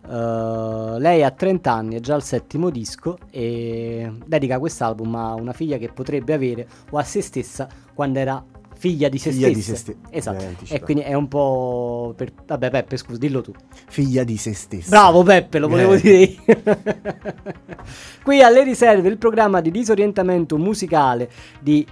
Uh, 0.07 0.97
lei 0.99 1.23
ha 1.23 1.31
30 1.31 1.71
anni, 1.73 1.95
è 1.95 1.99
già 1.99 2.13
al 2.13 2.21
settimo 2.21 2.69
disco 2.69 3.17
e 3.31 4.11
dedica 4.27 4.59
quest'album 4.59 5.15
a 5.15 5.33
una 5.33 5.53
figlia 5.53 5.77
che 5.77 5.87
potrebbe 5.87 6.33
avere 6.33 6.67
o 6.91 6.99
a 6.99 7.03
se 7.03 7.21
stessa 7.21 7.67
quando 7.95 8.19
era 8.19 8.45
figlia 8.77 9.09
di 9.09 9.17
se 9.17 9.31
Figlia 9.31 9.47
di 9.47 9.61
stessa. 9.61 9.73
se 9.73 9.77
ste- 9.77 9.97
Esatto. 10.15 10.45
E 10.71 10.79
quindi 10.81 11.01
è 11.03 11.13
un 11.15 11.27
po' 11.27 12.13
per... 12.15 12.31
Vabbè 12.45 12.69
Peppe, 12.69 12.97
scusa, 12.97 13.17
dillo 13.17 13.41
tu. 13.41 13.53
Figlia 13.87 14.23
di 14.23 14.37
se 14.37 14.53
stessa. 14.53 14.89
Bravo 14.89 15.23
Peppe, 15.23 15.57
lo 15.57 15.67
volevo 15.67 15.93
Eh. 15.93 15.99
dire. 16.01 16.35
Qui 18.23 18.43
alle 18.43 18.63
riserve 18.63 19.07
il 19.09 19.17
programma 19.17 19.61
di 19.61 19.71
disorientamento 19.71 20.57
musicale 20.59 21.27
di 21.59 21.87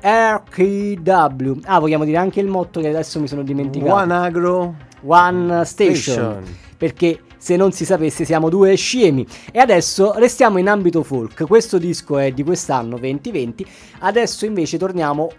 RKW. 0.00 1.60
Ah, 1.64 1.78
vogliamo 1.78 2.04
dire 2.04 2.16
anche 2.16 2.40
il 2.40 2.46
motto 2.46 2.80
che 2.80 2.88
adesso 2.88 3.20
mi 3.20 3.28
sono 3.28 3.42
dimenticato. 3.42 3.92
One 3.92 4.14
Agro 4.14 4.74
One 5.04 5.64
Station. 5.64 5.94
Station. 5.94 6.42
Perché 6.76 7.20
se 7.36 7.56
non 7.56 7.72
si 7.72 7.84
sapesse 7.84 8.24
siamo 8.24 8.48
due 8.48 8.74
scemi. 8.74 9.26
E 9.52 9.58
adesso 9.58 10.12
restiamo 10.16 10.58
in 10.58 10.68
ambito 10.68 11.02
folk. 11.02 11.46
Questo 11.46 11.78
disco 11.78 12.18
è 12.18 12.32
di 12.32 12.42
quest'anno 12.42 12.98
2020. 12.98 13.66
Adesso 14.00 14.46
invece 14.46 14.78
torniamo 14.78 15.30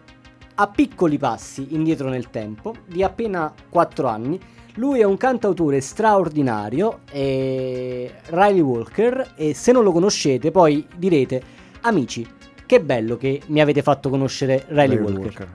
a 0.56 0.68
piccoli 0.68 1.18
passi 1.18 1.68
indietro 1.70 2.10
nel 2.10 2.30
tempo, 2.30 2.76
di 2.86 3.04
appena 3.04 3.52
4 3.70 4.08
anni. 4.08 4.40
Lui 4.76 5.00
è 5.00 5.04
un 5.04 5.18
cantautore 5.18 5.82
straordinario, 5.82 7.00
Riley 7.12 8.62
Walker 8.62 9.34
e 9.36 9.54
se 9.54 9.72
non 9.72 9.84
lo 9.84 9.92
conoscete 9.92 10.50
poi 10.52 10.88
direte 10.96 11.42
amici, 11.82 12.26
che 12.72 12.80
bello 12.80 13.18
che 13.18 13.42
mi 13.48 13.60
avete 13.60 13.82
fatto 13.82 14.10
conoscere 14.10 14.64
Riley, 14.70 14.98
Walker. 14.98 15.20
Walker. 15.20 15.48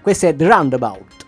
Questo 0.00 0.26
è 0.26 0.34
The 0.34 0.48
Roundabout. 0.48 1.23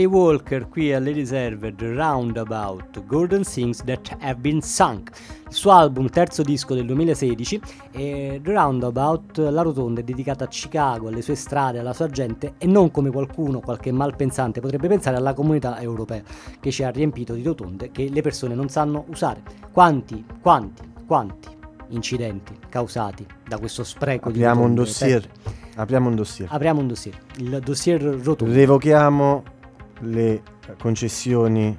Riley 0.00 0.06
Walker 0.06 0.66
qui 0.66 0.94
alle 0.94 1.12
riserve 1.12 1.74
The 1.74 1.92
Roundabout 1.92 3.04
Golden 3.04 3.42
Things 3.42 3.84
That 3.84 4.16
Have 4.20 4.36
Been 4.36 4.62
Sunk 4.62 5.10
il 5.46 5.54
suo 5.54 5.72
album 5.72 6.08
terzo 6.08 6.42
disco 6.42 6.74
del 6.74 6.86
2016 6.86 7.60
e 7.90 8.40
The 8.42 8.52
Roundabout 8.52 9.36
la 9.36 9.60
rotonda 9.60 10.00
è 10.00 10.02
dedicata 10.02 10.44
a 10.44 10.46
Chicago 10.46 11.08
alle 11.08 11.20
sue 11.20 11.34
strade 11.34 11.80
alla 11.80 11.92
sua 11.92 12.08
gente 12.08 12.54
e 12.56 12.66
non 12.66 12.90
come 12.90 13.10
qualcuno 13.10 13.60
qualche 13.60 13.92
malpensante 13.92 14.60
potrebbe 14.60 14.88
pensare 14.88 15.18
alla 15.18 15.34
comunità 15.34 15.78
europea 15.80 16.22
che 16.58 16.70
ci 16.70 16.82
ha 16.82 16.88
riempito 16.88 17.34
di 17.34 17.42
rotonde 17.42 17.90
che 17.90 18.08
le 18.08 18.22
persone 18.22 18.54
non 18.54 18.70
sanno 18.70 19.04
usare 19.08 19.42
quanti 19.70 20.24
quanti 20.40 20.82
quanti 21.06 21.48
incidenti 21.88 22.56
causati 22.70 23.26
da 23.46 23.58
questo 23.58 23.84
spreco 23.84 24.30
Apriamo 24.30 24.62
un 24.62 24.70
di 24.72 24.76
rotonde 24.76 24.90
dossier. 24.90 25.20
Peppe. 25.20 25.58
Apriamo 25.74 26.08
un 26.08 26.14
dossier. 26.16 26.48
apriamo 26.50 26.80
un 26.80 26.86
dossier 26.86 27.18
il 27.36 27.60
dossier 27.62 28.02
rotondo 28.02 28.54
Revochiamo 28.54 29.58
le 30.00 30.42
concessioni 30.80 31.76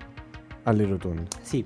alle 0.64 0.86
rotonde. 0.86 1.28
Sì, 1.42 1.64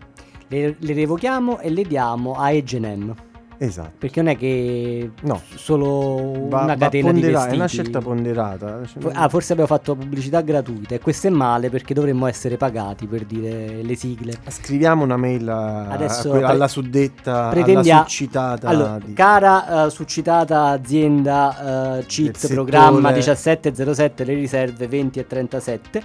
le, 0.47 0.76
le 0.78 0.93
revochiamo 0.93 1.60
e 1.60 1.70
le 1.70 1.84
diamo 1.84 2.34
a 2.36 2.49
H&M 2.51 3.14
Esatto. 3.58 3.93
perché 3.97 4.22
non 4.22 4.32
è 4.34 4.38
che 4.38 5.12
No. 5.22 5.41
solo 5.56 6.47
Va- 6.49 6.64
una 6.64 6.76
catena 6.76 7.14
di 7.14 7.22
vestiti. 7.22 7.53
È 7.53 7.56
una 7.56 7.68
scelta 7.68 7.99
ponderata. 8.01 8.82
Ah, 9.14 9.30
forse 9.30 9.53
abbiamo 9.53 9.70
fatto 9.70 9.95
pubblicità 9.95 10.41
gratuita 10.41 10.95
e 10.95 10.99
questo 10.99 11.28
è 11.28 11.30
male 11.30 11.70
perché 11.70 11.93
dovremmo 11.93 12.28
essere 12.28 12.58
pagati 12.58 13.08
per 13.08 13.24
dire 13.24 13.82
le 13.82 13.95
sigle. 13.95 14.34
Scriviamo 14.49 15.03
una 15.06 15.16
mail 15.16 15.47
a- 15.49 15.88
Adesso 15.88 16.34
a 16.34 16.38
que- 16.38 16.43
alla 16.45 16.68
suddetta, 16.68 17.47
pretendia- 17.49 17.95
alla 17.95 18.03
succitata. 18.03 18.68
Allora, 18.68 18.97
di- 19.03 19.14
cara 19.14 19.86
eh, 19.86 19.89
succitata 19.89 20.66
azienda 20.66 21.93
eh, 21.93 21.95
Del 21.99 22.08
CIT 22.08 22.36
settore- 22.38 22.53
programma 22.56 23.12
1707 23.12 24.24
le 24.26 24.34
riserve 24.34 24.88
20 24.88 25.20
e 25.20 25.28
37 25.28 26.03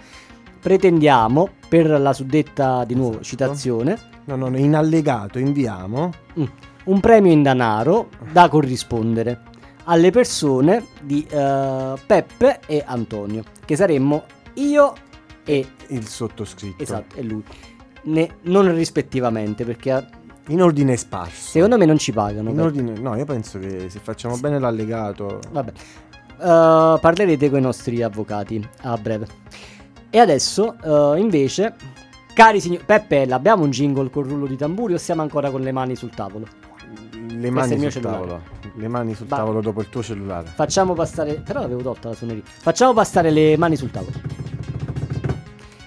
pretendiamo 0.60 1.48
per 1.68 1.88
la 1.88 2.12
suddetta 2.12 2.84
di 2.84 2.94
nuovo 2.94 3.20
Esatto. 3.20 3.24
citazione 3.24 3.98
No, 4.24 4.36
no, 4.36 4.56
in 4.56 4.74
allegato 4.76 5.38
inviamo 5.38 6.12
mm, 6.38 6.44
un 6.84 7.00
premio 7.00 7.32
in 7.32 7.42
denaro 7.42 8.08
da 8.30 8.48
corrispondere 8.48 9.42
alle 9.84 10.10
persone 10.10 10.84
di 11.02 11.26
eh, 11.28 11.94
Peppe 12.06 12.60
e 12.66 12.84
Antonio, 12.86 13.42
che 13.64 13.74
saremmo 13.74 14.22
io 14.54 14.92
e, 15.44 15.66
il 15.88 16.06
sottoscritto. 16.06 16.80
esatto, 16.82 17.16
e 17.16 17.22
lui, 17.22 17.42
Ne- 18.02 18.36
non 18.42 18.72
rispettivamente, 18.74 19.64
perché 19.64 20.06
In 20.48 20.62
ordine 20.62 20.96
sparso. 20.96 21.50
secondo 21.50 21.76
me 21.76 21.86
non 21.86 21.98
ci 21.98 22.12
pagano. 22.12 22.50
Ordine... 22.62 22.92
No, 22.98 23.16
io 23.16 23.24
penso 23.24 23.58
che 23.58 23.88
se 23.88 23.98
facciamo 24.00 24.36
bene 24.36 24.58
l'allegato... 24.60 25.40
Vabbè, 25.50 25.72
Eh, 26.42 26.98
parlerete 27.00 27.50
con 27.50 27.58
i 27.58 27.62
nostri 27.62 28.00
avvocati 28.02 28.64
a 28.82 28.96
breve. 28.96 29.26
E 30.10 30.18
adesso, 30.18 30.76
eh, 30.82 31.20
invece, 31.20 31.74
cari 32.34 32.60
signori, 32.60 32.82
Peppe, 32.84 33.22
abbiamo 33.30 33.62
un 33.62 33.70
jingle 33.70 34.10
col 34.10 34.26
rullo 34.26 34.46
di 34.46 34.56
tamburi 34.56 34.94
o 34.94 34.98
siamo 34.98 35.22
ancora 35.22 35.50
con 35.50 35.60
le 35.60 35.70
mani 35.72 35.94
sul 35.94 36.10
tavolo? 36.10 36.46
Le 37.28 37.50
mani 37.50 37.78
sul 37.78 37.90
cellulare. 37.90 38.18
tavolo. 38.18 38.42
Le 38.74 38.88
mani 38.88 39.14
sul 39.14 39.26
Va- 39.26 39.36
tavolo 39.36 39.60
dopo 39.60 39.80
il 39.80 39.88
tuo 39.88 40.02
cellulare. 40.02 40.50
Facciamo 40.54 40.94
passare. 40.94 41.34
Però 41.34 41.60
l'avevo 41.60 41.82
tolta 41.82 42.08
la 42.08 42.14
suoneria. 42.14 42.42
Facciamo 42.44 42.92
passare 42.92 43.30
le 43.30 43.56
mani 43.56 43.76
sul 43.76 43.90
tavolo. 43.90 44.12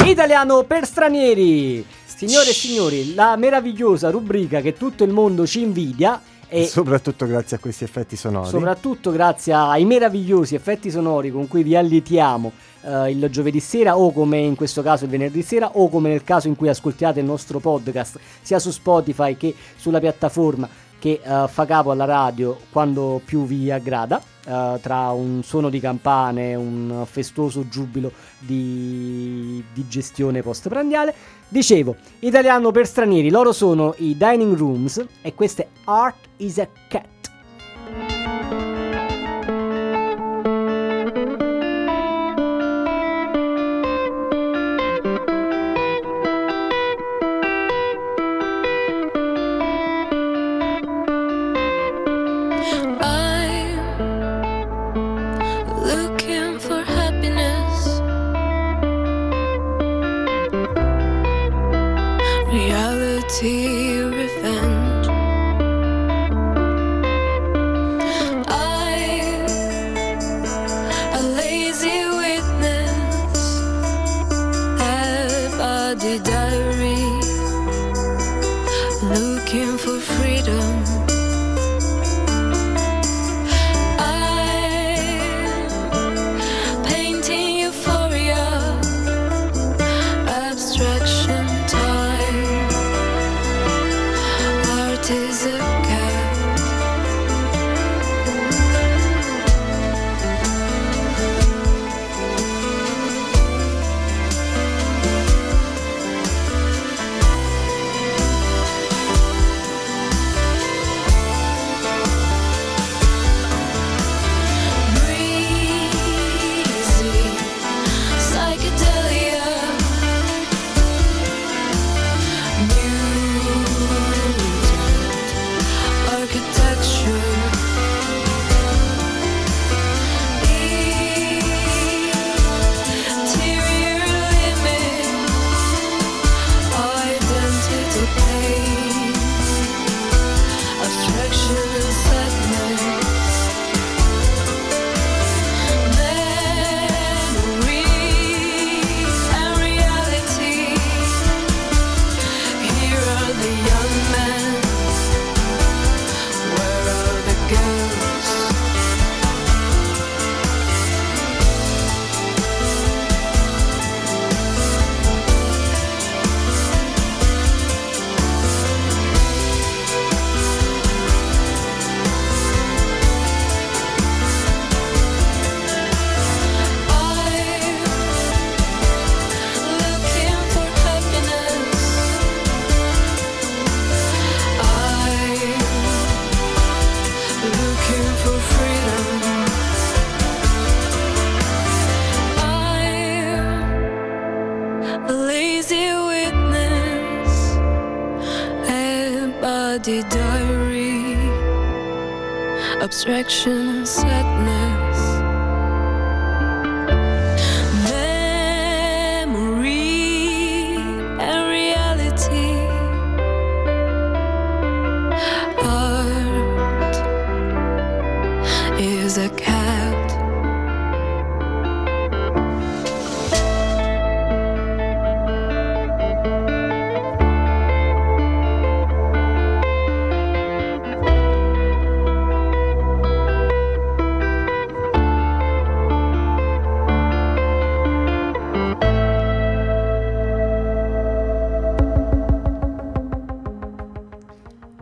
Italiano 0.06 0.64
per 0.64 0.86
stranieri! 0.86 1.86
Signore 2.06 2.50
e 2.50 2.54
signori, 2.54 3.14
la 3.16 3.36
meravigliosa 3.36 4.10
rubrica 4.10 4.62
che 4.62 4.74
tutto 4.74 5.04
il 5.04 5.12
mondo 5.12 5.46
ci 5.46 5.62
invidia 5.62 6.22
e 6.54 6.66
Soprattutto 6.70 7.26
grazie 7.26 7.58
a 7.58 7.60
questi 7.60 7.84
effetti 7.84 8.16
sonori. 8.16 8.48
soprattutto 8.48 9.10
grazie 9.10 9.54
ai 9.54 9.86
meravigliosi 9.86 10.54
effetti 10.54 10.92
sonori 10.92 11.32
con 11.32 11.48
cui 11.48 11.64
vi 11.64 11.76
allietiamo 11.76 12.52
eh, 12.84 13.10
il 13.10 13.28
giovedì 13.32 13.60
sera 13.60 13.98
o 13.98 14.12
come 14.12 14.38
in 14.38 14.56
questo 14.56 14.84
caso 14.84 15.06
il 15.06 15.10
venerdì 15.10 15.42
sera 15.42 15.72
o 15.74 15.90
come 15.90 16.10
nel 16.10 16.24
caso 16.24 16.48
in 16.48 16.56
cui 16.56 16.70
ascoltiate 16.70 17.20
il 17.20 17.26
nostro 17.26 17.60
podcast 17.60 18.20
sia 18.42 18.60
su 18.60 18.70
Spotify 18.70 19.36
che 19.36 19.56
sulla 19.76 20.00
piattaforma 20.00 20.70
che 21.00 21.20
eh, 21.24 21.48
fa 21.48 21.66
capo 21.66 21.90
alla 21.90 22.06
radio 22.06 22.56
quando 22.72 23.20
più 23.26 23.46
vi 23.46 23.72
aggrada 23.72 24.22
eh, 24.46 24.80
tra 24.82 25.12
un 25.12 25.42
suono 25.44 25.70
di 25.70 25.80
campane 25.80 26.56
un 26.56 27.04
festoso 27.06 27.68
giubilo 27.68 28.12
di, 28.40 29.64
di 29.74 29.88
gestione 29.88 30.42
postprandiale. 30.42 31.14
Dicevo 31.48 31.96
italiano 32.20 32.72
per 32.72 32.88
stranieri 32.88 33.30
loro 33.30 33.52
sono 33.52 33.94
i 33.98 34.18
dining 34.18 34.58
rooms 34.58 35.06
e 35.22 35.34
questa 35.34 35.64
è 35.64 35.68
Art 35.86 36.28
is 36.38 36.58
a 36.60 36.68
Cat 36.88 37.23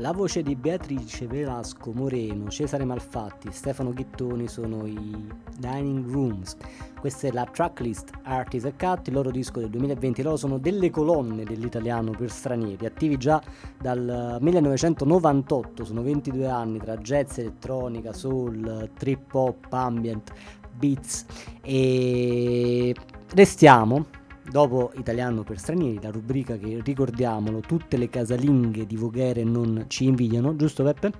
La 0.02 0.14
voce 0.14 0.42
di 0.42 0.56
Beatrice 0.56 1.28
Velasco 1.28 1.92
Moreno, 1.94 2.50
Cesare 2.50 2.84
Malfatti, 2.86 3.52
Stefano 3.52 3.94
Ghittoni 3.94 4.48
sono 4.48 4.88
i 4.88 5.30
Dining 5.60 6.10
Rooms. 6.10 6.58
Questa 7.00 7.28
è 7.28 7.32
la 7.32 7.46
tracklist 7.46 8.10
Artis 8.24 8.66
e 8.66 8.76
Cat, 8.76 9.10
il 9.10 9.14
loro 9.14 9.30
disco 9.30 9.60
del 9.60 9.70
2020. 9.70 10.24
Loro 10.24 10.38
sono 10.38 10.58
delle 10.58 10.90
colonne 10.90 11.44
dell'italiano 11.44 12.10
per 12.18 12.32
stranieri, 12.32 12.84
attivi 12.88 13.16
già 13.18 13.40
dal 13.80 14.38
1998, 14.42 15.86
sono 15.86 16.02
22 16.02 16.48
anni 16.48 16.80
tra 16.80 16.98
jazz, 16.98 17.38
elettronica, 17.38 18.12
soul, 18.12 18.90
trip 18.98 19.32
hop, 19.36 19.68
ambient, 19.70 20.34
beats 20.80 21.28
e 21.62 22.96
restiamo 23.36 24.20
dopo 24.52 24.92
Italiano 24.96 25.44
per 25.44 25.58
stranieri, 25.58 26.00
la 26.02 26.12
rubrica 26.12 26.58
che 26.58 26.82
ricordiamolo, 26.84 27.62
tutte 27.62 27.98
le 27.98 28.10
casalinghe 28.10 28.86
di 28.86 28.96
Voghera 28.98 29.42
non 29.44 29.86
ci 29.88 30.06
invidiano, 30.06 30.56
giusto 30.56 30.84
Peppe? 30.84 31.12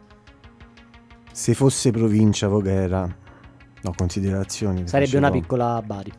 Se 1.32 1.54
fosse 1.54 1.92
provincia 1.92 2.48
Voghera, 2.50 3.08
no, 3.82 3.94
considerazioni. 3.96 4.88
Sarebbe 4.88 5.18
una 5.18 5.32
piccola 5.32 5.82
Bari 5.82 6.12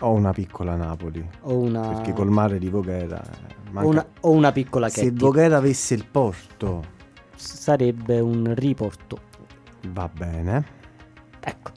O 0.00 0.12
una 0.12 0.32
piccola 0.32 0.76
Napoli. 0.76 1.28
o 1.42 1.58
una, 1.58 1.88
Perché 1.88 2.12
col 2.12 2.30
mare 2.30 2.58
di 2.58 2.68
Voghera. 2.70 3.20
eh, 3.20 3.54
o 3.68 3.72
manca- 3.72 3.88
una, 3.88 4.06
o 4.20 4.30
una 4.30 4.52
piccola 4.52 4.88
Se 4.88 5.02
Chetti. 5.02 5.18
Voghera 5.18 5.56
avesse 5.56 5.94
il 5.94 6.06
porto, 6.08 6.92
Sarebbe 7.34 8.20
un 8.20 8.54
riporto. 8.54 9.18
va 9.88 10.08
bene. 10.08 10.64
Ecco, 11.40 11.72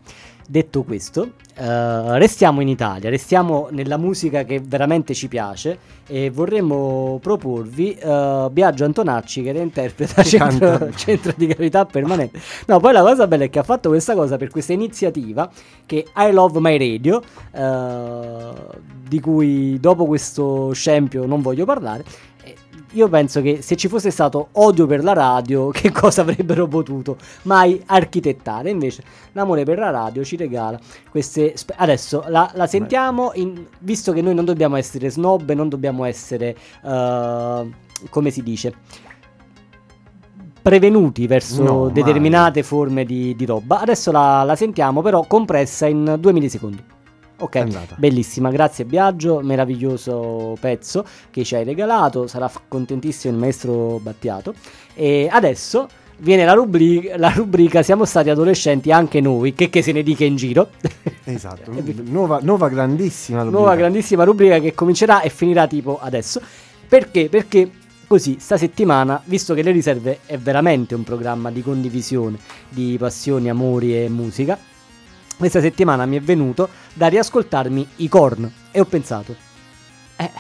detto 0.50 0.84
questo, 0.84 1.32
eh, 1.56 2.18
restiamo 2.18 2.62
in 2.62 2.70
Italia, 2.70 3.10
restiamo 3.10 3.68
nella 3.72 3.98
musica 3.98 4.44
che 4.44 4.62
veramente 4.64 5.14
ci 5.14 5.28
piace 5.28 5.78
e 6.08 6.30
vorremmo 6.30 7.20
proporvi 7.22 7.94
eh, 7.94 8.48
Biagio 8.50 8.86
Antonacci 8.86 9.44
che 9.44 9.52
reinterpreta 9.52 10.24
centro, 10.24 10.90
centro 10.96 11.34
di 11.36 11.48
gravità 11.48 11.86
permanente. 11.86 12.40
No, 12.68 12.80
poi 12.80 12.94
la 12.94 13.02
cosa 13.02 13.28
bella 13.28 13.44
è 13.44 13.50
che 13.50 13.60
ha 13.60 13.64
fatto 13.64 13.90
questa 13.90 14.16
cosa 14.16 14.38
per 14.38 14.50
questa 14.50 14.72
iniziativa 14.72 15.50
che 15.86 16.06
I 16.16 16.32
Love 16.32 16.60
My 16.62 16.78
Radio, 16.78 17.22
eh, 17.52 18.52
di 19.08 19.20
cui 19.20 19.78
dopo 19.82 20.06
questo 20.06 20.72
scempio 20.74 21.26
non 21.26 21.42
voglio 21.42 21.66
parlare. 21.66 22.06
Io 22.92 23.10
penso 23.10 23.42
che 23.42 23.62
se 23.62 23.76
ci 23.76 23.90
fosse 23.90 24.12
stato 24.12 24.48
odio 24.54 24.86
per 24.88 25.04
la 25.04 25.12
radio, 25.14 25.70
che 25.76 25.92
cosa 25.92 26.22
avrebbero 26.22 26.68
potuto 26.68 27.18
mai 27.44 27.82
architettare? 27.86 28.70
Invece, 28.70 29.04
l'amore 29.34 29.64
per 29.66 29.78
la 29.78 29.90
radio 29.90 30.24
ci 30.24 30.36
regala 30.38 30.80
queste. 31.10 31.58
spe- 31.58 31.76
Adesso 31.78 32.24
la, 32.28 32.50
la 32.54 32.66
sentiamo, 32.66 33.32
in- 33.36 33.66
visto 33.80 34.14
che 34.14 34.22
noi 34.22 34.34
non 34.34 34.46
dobbiamo 34.46 34.78
essere 34.78 35.10
snob, 35.10 35.52
non 35.52 35.68
dobbiamo 35.70 36.06
essere. 36.06 36.56
eh, 36.84 37.70
come 38.10 38.30
si 38.32 38.42
dice? 38.44 38.74
Prevenuti 40.62 41.28
verso 41.28 41.64
No, 41.64 41.84
mai. 41.84 41.92
determinate 41.94 42.62
forme 42.64 43.06
di, 43.06 43.36
di 43.36 43.46
roba. 43.46 43.80
Adesso 43.80 44.12
la, 44.12 44.44
la 44.44 44.56
sentiamo, 44.56 45.02
però 45.02 45.26
compressa 45.26 45.88
in 45.88 46.18
due 46.20 46.34
millisecondi. 46.34 46.84
Ok, 47.40 47.56
andata. 47.56 47.96
bellissima, 47.98 48.50
grazie 48.50 48.86
Biagio, 48.86 49.42
meraviglioso 49.42 50.56
pezzo 50.60 51.06
che 51.30 51.44
ci 51.44 51.56
hai 51.56 51.64
regalato, 51.64 52.26
sarà 52.26 52.52
contentissimo 52.68 53.34
il 53.34 53.40
maestro 53.40 54.00
Battiato. 54.00 54.54
E 54.96 55.28
adesso 55.32 55.88
viene 56.20 56.46
la 56.46 56.54
rubrica, 56.54 57.18
la 57.18 57.30
rubrica 57.30 57.84
Siamo 57.84 58.06
stati 58.06 58.30
adolescenti 58.30 58.92
anche 58.92 59.22
noi, 59.22 59.54
che, 59.54 59.70
che 59.70 59.82
se 59.82 59.92
ne 59.92 60.04
dica 60.04 60.26
in 60.26 60.36
giro. 60.36 60.70
Esatto. 61.28 61.74
Nuova, 62.06 62.40
nuova 62.42 62.70
grandissima 62.70 63.40
rubrica. 63.40 63.60
Nuova 63.60 63.76
grandissima 63.76 64.24
rubrica 64.24 64.60
che 64.60 64.74
comincerà 64.74 65.20
e 65.20 65.30
finirà 65.30 65.68
tipo 65.68 66.00
adesso. 66.00 66.42
Perché? 66.88 67.28
Perché 67.28 67.70
così 68.08 68.38
sta 68.40 68.56
settimana, 68.56 69.22
visto 69.26 69.54
che 69.54 69.62
Le 69.62 69.72
Riserve 69.72 70.20
è 70.26 70.38
veramente 70.38 70.96
un 70.96 71.04
programma 71.04 71.52
di 71.52 71.62
condivisione 71.62 72.38
di 72.70 72.96
passioni, 72.98 73.50
amori 73.50 74.02
e 74.02 74.08
musica, 74.08 74.58
questa 75.38 75.62
settimana 75.62 76.06
mi 76.06 76.18
è 76.18 76.22
venuto 76.22 76.70
da 76.94 77.08
riascoltarmi 77.08 77.88
i 77.98 78.10
corn 78.10 78.52
e 78.72 78.80
ho 78.80 78.86
pensato, 78.86 79.36
eh, 80.18 80.32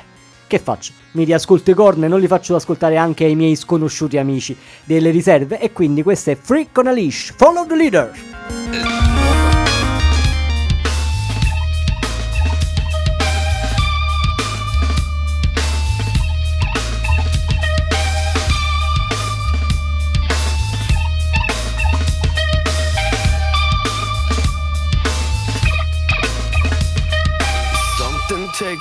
che 0.47 0.59
faccio? 0.59 0.93
Mi 1.11 1.23
riascolto 1.23 1.71
i 1.71 1.73
corn 1.73 2.03
e 2.03 2.07
non 2.07 2.19
li 2.19 2.27
faccio 2.27 2.55
ascoltare 2.55 2.97
anche 2.97 3.25
ai 3.25 3.35
miei 3.35 3.55
sconosciuti 3.55 4.17
amici 4.17 4.55
delle 4.83 5.11
riserve 5.11 5.59
e 5.59 5.71
quindi 5.71 6.03
questo 6.03 6.31
è 6.31 6.35
Freak 6.35 6.77
on 6.77 6.87
a 6.87 6.91
Leash, 6.91 7.33
Follow 7.35 7.65
the 7.65 7.75
Leader. 7.75 9.16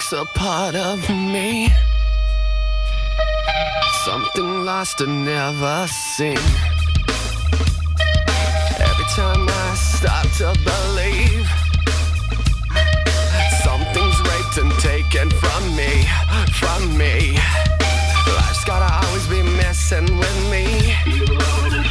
Takes 0.06 0.12
a 0.12 0.24
part 0.38 0.74
of 0.74 1.08
me. 1.08 1.68
Something 4.04 4.64
lost 4.64 5.00
and 5.00 5.24
never 5.24 5.86
seen. 5.88 6.38
Every 8.78 9.08
time 9.14 9.48
I 9.48 9.74
start 9.74 10.26
to 10.38 10.52
believe 10.64 11.48
something's 13.64 14.20
raped 14.28 14.58
and 14.58 14.72
taken 14.80 15.30
from 15.30 15.76
me, 15.76 16.04
from 16.54 16.96
me. 16.96 17.38
Life's 18.36 18.64
gotta 18.64 19.06
always 19.06 19.26
be 19.28 19.42
messing 19.42 20.18
with 20.18 20.50
me. 20.50 21.85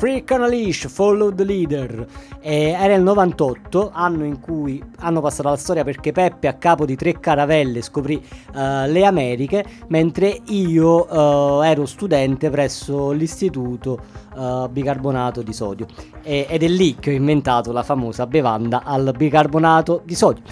Freak 0.00 0.30
on 0.30 0.40
a 0.40 0.46
Leash, 0.46 0.88
Follow 0.88 1.30
the 1.30 1.44
Leader. 1.44 2.06
E 2.40 2.70
era 2.70 2.94
il 2.94 3.02
98, 3.02 3.90
anno 3.92 4.24
in 4.24 4.40
cui 4.40 4.82
hanno 5.00 5.20
passato 5.20 5.50
la 5.50 5.56
storia 5.56 5.84
perché 5.84 6.10
Peppe 6.10 6.48
a 6.48 6.54
capo 6.54 6.86
di 6.86 6.96
tre 6.96 7.20
caravelle 7.20 7.82
scoprì 7.82 8.14
eh, 8.16 8.88
le 8.88 9.04
Americhe, 9.04 9.62
mentre 9.88 10.40
io 10.46 11.60
eh, 11.60 11.68
ero 11.68 11.84
studente 11.84 12.48
presso 12.48 13.10
l'istituto 13.10 14.00
eh, 14.34 14.68
bicarbonato 14.70 15.42
di 15.42 15.52
sodio. 15.52 15.86
E- 16.22 16.46
ed 16.48 16.62
è 16.62 16.68
lì 16.68 16.94
che 16.94 17.10
ho 17.10 17.14
inventato 17.14 17.70
la 17.70 17.82
famosa 17.82 18.26
bevanda 18.26 18.84
al 18.84 19.12
bicarbonato 19.14 20.00
di 20.06 20.14
sodio. 20.14 20.42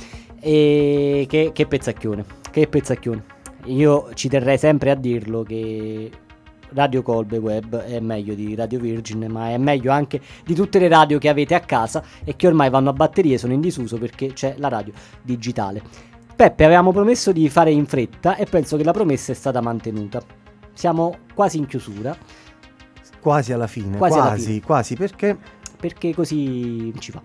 E 0.40 1.24
che, 1.26 1.52
che 1.54 1.66
pezzacchione, 1.66 2.22
che 2.50 2.68
pezzacchione. 2.68 3.24
Io 3.64 4.10
ci 4.12 4.28
terrei 4.28 4.58
sempre 4.58 4.90
a 4.90 4.94
dirlo 4.94 5.42
che 5.42 6.10
Radio 6.72 7.02
Colbe 7.02 7.38
Web 7.38 7.76
è 7.76 8.00
meglio 8.00 8.34
di 8.34 8.54
Radio 8.54 8.78
Virgin, 8.78 9.26
ma 9.30 9.50
è 9.50 9.58
meglio 9.58 9.90
anche 9.92 10.20
di 10.44 10.54
tutte 10.54 10.78
le 10.78 10.88
radio 10.88 11.18
che 11.18 11.28
avete 11.28 11.54
a 11.54 11.60
casa 11.60 12.02
e 12.24 12.36
che 12.36 12.46
ormai 12.46 12.70
vanno 12.70 12.90
a 12.90 12.92
batterie 12.92 13.34
e 13.34 13.38
sono 13.38 13.52
in 13.52 13.60
disuso 13.60 13.98
perché 13.98 14.32
c'è 14.32 14.54
la 14.58 14.68
radio 14.68 14.92
digitale. 15.22 15.82
Peppe, 16.36 16.64
avevamo 16.64 16.92
promesso 16.92 17.32
di 17.32 17.48
fare 17.48 17.70
in 17.70 17.86
fretta 17.86 18.36
e 18.36 18.44
penso 18.44 18.76
che 18.76 18.84
la 18.84 18.92
promessa 18.92 19.32
è 19.32 19.34
stata 19.34 19.60
mantenuta. 19.60 20.20
Siamo 20.72 21.18
quasi 21.34 21.58
in 21.58 21.66
chiusura 21.66 22.16
Quasi 23.20 23.52
alla 23.52 23.66
fine, 23.66 23.96
Quasi 23.96 24.18
quasi, 24.18 24.18
alla 24.50 24.60
quasi, 24.64 24.94
fine. 24.94 25.08
perché, 25.08 25.38
perché 25.78 26.14
così 26.14 26.92
ci 26.98 27.10
va. 27.10 27.22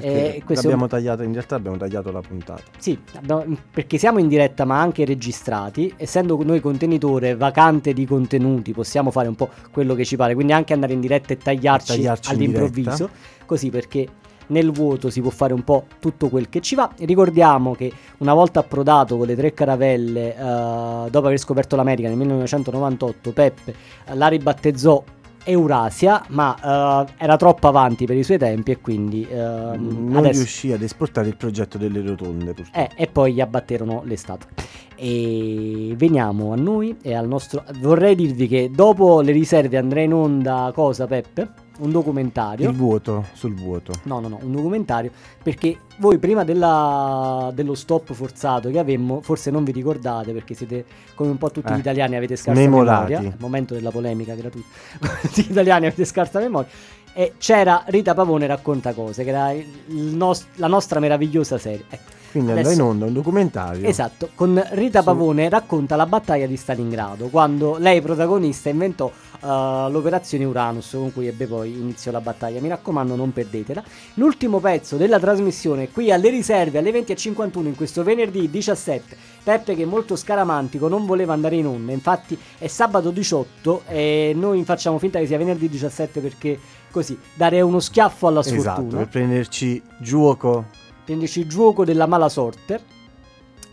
Perché 0.00 0.36
Eh, 0.36 0.44
è 0.44 0.72
un- 0.74 0.86
tagliato, 0.88 1.22
in 1.22 1.32
realtà 1.32 1.54
abbiamo 1.56 1.76
tagliato 1.78 2.12
la 2.12 2.20
puntata. 2.20 2.62
Sì, 2.78 2.98
abbiamo- 3.14 3.44
perché 3.72 3.96
siamo 3.98 4.18
in 4.18 4.28
diretta 4.28 4.64
ma 4.66 4.78
anche 4.80 5.04
registrati, 5.06 5.92
essendo 5.96 6.38
noi 6.44 6.60
contenitore 6.60 7.34
vacante 7.34 7.92
di 7.94 8.04
contenuti, 8.06 8.72
possiamo 8.72 9.10
fare 9.10 9.28
un 9.28 9.34
po' 9.34 9.48
quello 9.72 9.94
che 9.94 10.04
ci 10.04 10.16
pare, 10.16 10.34
quindi 10.34 10.52
anche 10.52 10.72
andare 10.74 10.92
in 10.92 11.00
diretta 11.00 11.32
e 11.32 11.38
tagliarci, 11.38 11.94
Tagliarci 11.94 12.30
all'improvviso, 12.30 13.08
così 13.46 13.70
perché 13.70 14.06
nel 14.48 14.70
vuoto 14.70 15.10
si 15.10 15.20
può 15.20 15.30
fare 15.30 15.52
un 15.52 15.64
po' 15.64 15.86
tutto 15.98 16.28
quel 16.28 16.48
che 16.48 16.60
ci 16.60 16.76
va. 16.76 16.88
Ricordiamo 16.98 17.74
che 17.74 17.90
una 18.18 18.32
volta 18.32 18.60
approdato 18.60 19.16
con 19.16 19.26
le 19.26 19.34
tre 19.34 19.52
caravelle, 19.52 20.36
eh, 20.36 21.10
dopo 21.10 21.26
aver 21.26 21.38
scoperto 21.38 21.74
l'America 21.74 22.06
nel 22.06 22.16
1998, 22.16 23.32
Peppe 23.32 23.74
la 24.12 24.28
ribattezzò 24.28 25.02
Eurasia, 25.46 26.22
ma 26.28 27.06
eh, 27.06 27.12
era 27.18 27.36
troppo 27.36 27.68
avanti 27.68 28.04
per 28.04 28.16
i 28.16 28.22
suoi 28.22 28.38
tempi 28.38 28.72
e 28.72 28.80
quindi 28.80 29.26
eh, 29.28 29.36
non 29.36 30.16
adesso... 30.16 30.40
riuscì 30.40 30.72
ad 30.72 30.82
esportare 30.82 31.28
il 31.28 31.36
progetto 31.36 31.78
delle 31.78 32.00
rotonde. 32.02 32.54
Eh, 32.72 32.90
e 32.94 33.06
poi 33.06 33.34
gli 33.34 33.40
abbatterono 33.40 34.02
le 34.04 34.16
statue. 34.16 34.50
E 34.96 35.94
veniamo 35.96 36.52
a 36.52 36.56
noi 36.56 36.96
e 37.00 37.14
al 37.14 37.28
nostro. 37.28 37.64
Vorrei 37.80 38.14
dirvi 38.14 38.48
che 38.48 38.70
dopo 38.72 39.20
le 39.20 39.32
riserve 39.32 39.76
andrà 39.76 40.00
in 40.00 40.12
onda 40.12 40.72
cosa, 40.74 41.06
Peppe? 41.06 41.64
Un 41.78 41.90
documentario. 41.90 42.70
Il 42.70 42.74
vuoto, 42.76 43.26
sul 43.34 43.54
vuoto. 43.54 43.92
No, 44.04 44.20
no, 44.20 44.28
no, 44.28 44.38
un 44.42 44.52
documentario 44.52 45.10
perché 45.42 45.78
voi 45.98 46.18
prima 46.18 46.42
della- 46.44 47.50
dello 47.54 47.74
stop 47.74 48.12
forzato 48.12 48.70
che 48.70 48.78
avemmo, 48.78 49.20
forse 49.20 49.50
non 49.50 49.62
vi 49.64 49.72
ricordate 49.72 50.32
perché 50.32 50.54
siete 50.54 50.84
come 51.14 51.30
un 51.30 51.38
po' 51.38 51.50
tutti 51.50 51.72
Eh, 51.72 51.76
gli 51.76 51.80
italiani 51.80 52.16
avete 52.16 52.36
scarsa 52.36 52.58
memorati. 52.60 53.10
memoria, 53.12 53.30
al 53.32 53.36
momento 53.40 53.74
della 53.74 53.90
polemica 53.90 54.34
gratuita, 54.34 54.66
tutti 55.22 55.42
gli 55.44 55.50
italiani 55.50 55.86
avete 55.86 56.04
scarsa 56.04 56.38
memoria 56.40 56.70
e 57.12 57.32
c'era 57.38 57.82
Rita 57.86 58.12
Pavone 58.14 58.46
racconta 58.46 58.92
cose, 58.92 59.24
che 59.24 59.30
era 59.30 59.52
nos- 59.88 60.46
la 60.56 60.66
nostra 60.66 61.00
meravigliosa 61.00 61.56
serie. 61.58 61.84
Ecco. 61.88 62.15
Quindi 62.36 62.52
andrà 62.52 62.72
in 62.72 62.82
onda 62.82 63.06
un 63.06 63.12
documentario. 63.14 63.88
Esatto, 63.88 64.28
con 64.34 64.62
Rita 64.72 65.02
Pavone 65.02 65.48
racconta 65.48 65.96
la 65.96 66.04
battaglia 66.04 66.46
di 66.46 66.56
Stalingrado, 66.56 67.28
quando 67.28 67.78
lei 67.78 68.02
protagonista 68.02 68.68
inventò 68.68 69.10
eh, 69.42 69.46
l'operazione 69.90 70.44
Uranus 70.44 70.90
con 70.90 71.12
cui 71.14 71.28
ebbe 71.28 71.46
poi 71.46 71.72
inizio 71.72 72.10
la 72.10 72.20
battaglia. 72.20 72.60
Mi 72.60 72.68
raccomando, 72.68 73.16
non 73.16 73.32
perdetela. 73.32 73.82
L'ultimo 74.14 74.60
pezzo 74.60 74.98
della 74.98 75.18
trasmissione 75.18 75.90
qui 75.90 76.12
alle 76.12 76.28
riserve 76.28 76.78
alle 76.78 76.90
20.51 76.90 77.64
in 77.64 77.74
questo 77.74 78.02
venerdì 78.02 78.50
17. 78.50 79.16
Peppe 79.42 79.74
che 79.74 79.82
è 79.84 79.86
molto 79.86 80.14
scaramantico 80.14 80.88
non 80.88 81.06
voleva 81.06 81.32
andare 81.32 81.56
in 81.56 81.66
onda, 81.66 81.92
infatti 81.92 82.38
è 82.58 82.66
sabato 82.66 83.10
18 83.10 83.82
e 83.86 84.32
noi 84.36 84.62
facciamo 84.64 84.98
finta 84.98 85.18
che 85.20 85.26
sia 85.26 85.38
venerdì 85.38 85.68
17 85.68 86.20
perché 86.20 86.58
così 86.90 87.16
dare 87.34 87.60
uno 87.60 87.78
schiaffo 87.78 88.26
alla 88.26 88.40
Esatto, 88.40 88.58
sfortuna 88.58 88.98
per 88.98 89.08
prenderci 89.08 89.82
giuoco. 90.00 90.84
Prenderci 91.06 91.38
il 91.38 91.48
gioco 91.48 91.84
della 91.84 92.06
mala 92.06 92.28
sorte 92.28 92.82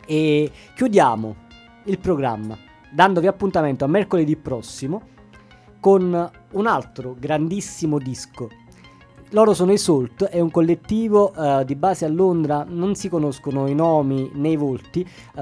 e 0.06 0.52
chiudiamo 0.76 1.36
il 1.86 1.98
programma 1.98 2.56
dandovi 2.92 3.26
appuntamento 3.26 3.84
a 3.84 3.88
mercoledì 3.88 4.36
prossimo 4.36 5.02
con 5.80 6.32
un 6.52 6.68
altro 6.68 7.16
grandissimo 7.20 7.98
disco. 7.98 8.50
Loro 9.34 9.56
sono 9.56 9.72
i 9.72 9.80
Salt, 9.80 10.26
è 10.26 10.40
un 10.40 10.52
collettivo 10.52 11.34
eh, 11.34 11.66
di 11.66 11.74
base 11.74 12.06
a 12.06 12.08
Londra, 12.08 12.64
non 12.70 12.94
si 12.94 13.10
conoscono 13.10 13.66
i 13.66 13.74
nomi 13.74 14.30
né 14.32 14.50
i 14.50 14.56
volti, 14.56 15.02
eh, 15.02 15.42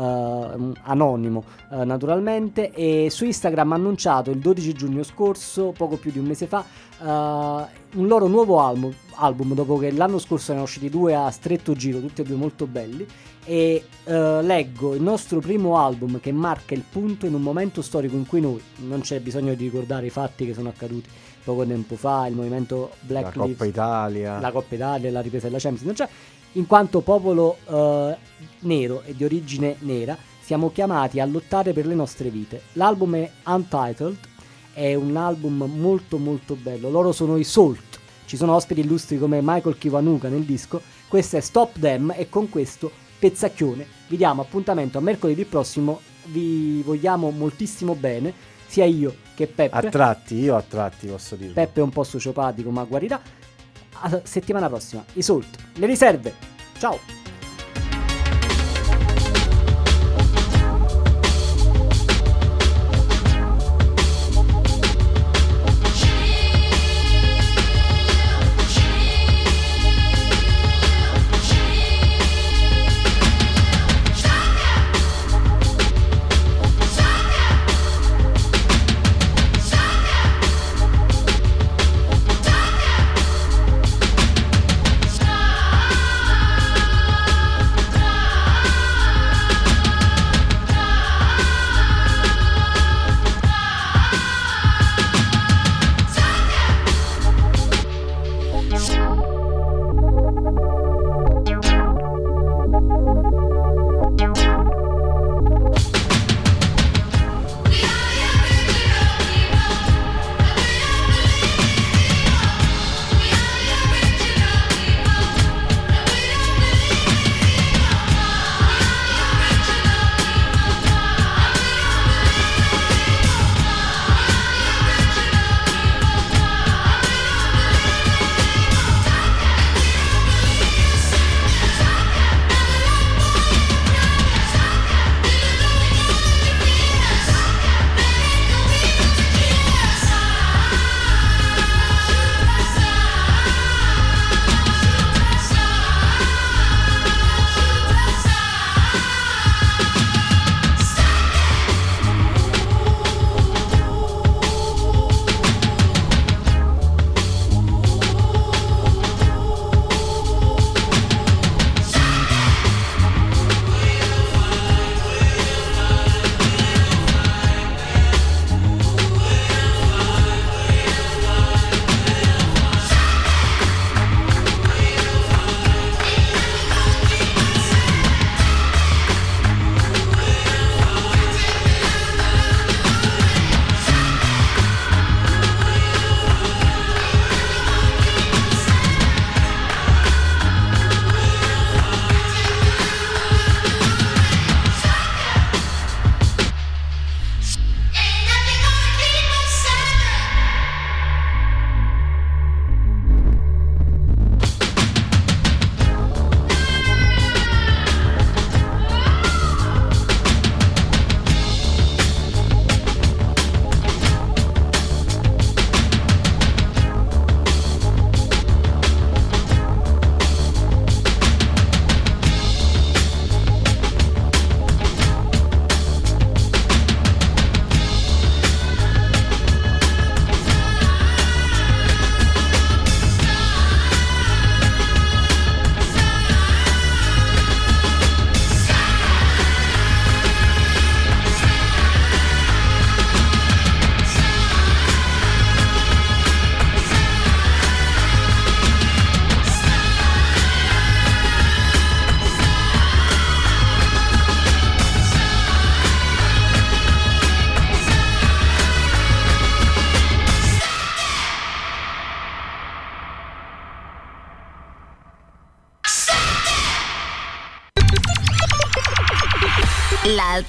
anonimo 0.84 1.44
eh, 1.74 1.84
naturalmente, 1.84 2.72
e 2.72 3.10
su 3.10 3.26
Instagram 3.26 3.74
ha 3.74 3.76
annunciato 3.76 4.32
il 4.32 4.40
12 4.40 4.72
giugno 4.72 5.04
scorso, 5.04 5.74
poco 5.76 5.98
più 5.98 6.10
di 6.10 6.20
un 6.20 6.26
mese 6.26 6.48
fa, 6.48 6.64
un 7.02 8.08
loro 8.08 8.28
nuovo 8.28 8.62
album, 8.62 8.94
album 9.16 9.56
dopo 9.56 9.78
che 9.78 9.92
l'anno 9.92 10.20
scorso 10.20 10.54
ne 10.54 10.60
erano 10.60 10.64
usciti 10.64 10.90
due 10.90 11.14
a 11.14 11.30
stretto 11.30 11.74
giro, 11.74 12.00
tutti 12.00 12.22
e 12.22 12.24
due 12.24 12.38
molto 12.38 12.68
belli, 12.68 13.06
e 13.44 13.84
leggo 14.06 14.96
il 14.96 15.02
nostro 15.02 15.42
primo 15.42 15.78
album 15.78 16.22
che 16.22 16.32
marca 16.32 16.76
il 16.76 16.84
punto 16.90 17.26
in 17.26 17.34
un 17.34 17.42
momento 17.42 17.82
storico 17.82 18.16
in 18.16 18.26
cui 18.26 18.40
noi, 18.40 18.62
non 18.88 19.02
c'è 19.02 19.20
bisogno 19.20 19.54
di 19.54 19.66
ricordare 19.66 20.06
i 20.06 20.12
fatti 20.12 20.46
che 20.46 20.54
sono 20.54 20.70
accaduti 20.70 21.10
poco 21.44 21.66
tempo 21.66 21.96
fa, 21.96 22.28
il 22.28 22.36
movimento 22.36 22.92
Black 23.02 23.36
la 23.36 23.44
Lives 23.44 23.58
Coppa 23.58 23.66
Italia. 23.66 24.40
la 24.40 24.52
Coppa 24.52 24.76
Italia, 24.76 25.12
la 25.12 25.22
ripresa 25.22 25.48
della 25.48 25.60
Champions, 25.60 25.98
c'è, 25.98 26.08
in 26.54 26.68
quanto 26.68 27.02
popolo 27.02 27.58
eh, 27.68 28.18
nero 28.60 29.02
e 29.04 29.16
di 29.16 29.24
origine 29.24 29.76
nera, 29.80 30.18
siamo 30.42 30.72
chiamati 30.72 31.20
a 31.20 31.26
lottare 31.26 31.72
per 31.74 31.86
le 31.86 31.96
nostre 31.96 32.30
vite. 32.30 32.62
L'album 32.74 33.16
è 33.16 33.32
Untitled, 33.46 34.18
è 34.74 34.96
un 34.96 35.16
album 35.16 35.70
molto 35.78 36.18
molto 36.18 36.56
bello, 36.56 36.90
loro 36.90 37.12
sono 37.12 37.38
i 37.38 37.44
Salt, 37.44 38.00
ci 38.26 38.38
sono 38.38 38.56
ospiti 38.56 38.82
illustri 38.82 39.18
come 39.18 39.40
Michael 39.42 39.78
Kiwanuka 39.78 40.30
nel 40.30 40.44
disco, 40.44 40.82
questo 41.08 41.38
è 41.38 41.42
Stop 41.42 41.80
Them 41.80 42.14
e 42.16 42.30
con 42.30 42.50
questo 42.50 42.92
pezzacchione. 43.20 43.86
Vi 44.08 44.18
diamo 44.18 44.42
appuntamento 44.42 44.98
a 44.98 45.02
mercoledì 45.02 45.46
prossimo, 45.46 46.00
vi 46.26 46.82
vogliamo 46.82 47.30
moltissimo 47.30 47.96
bene, 47.96 48.34
sia 48.68 48.86
io 48.86 49.14
che 49.46 49.48
Peppe. 49.48 49.76
A 49.76 49.90
tratti, 49.90 50.36
io 50.36 50.56
a 50.56 50.64
tratti 50.68 51.08
posso 51.08 51.36
dire. 51.36 51.54
Peppe 51.54 51.80
è 51.80 51.84
un 51.84 51.92
po' 51.92 52.04
sociopatico, 52.04 52.70
ma 52.70 52.84
guarirà. 52.84 53.20
A 54.04 54.22
settimana 54.24 54.68
prossima, 54.68 55.04
i 55.14 55.22
Salt, 55.22 55.58
le 55.76 55.86
riserve. 55.86 56.34
Ciao! 56.78 57.21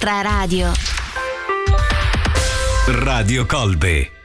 L'altra 0.02 0.20
radio. 0.20 0.72
Radio 2.86 3.46
Colbe. 3.46 4.11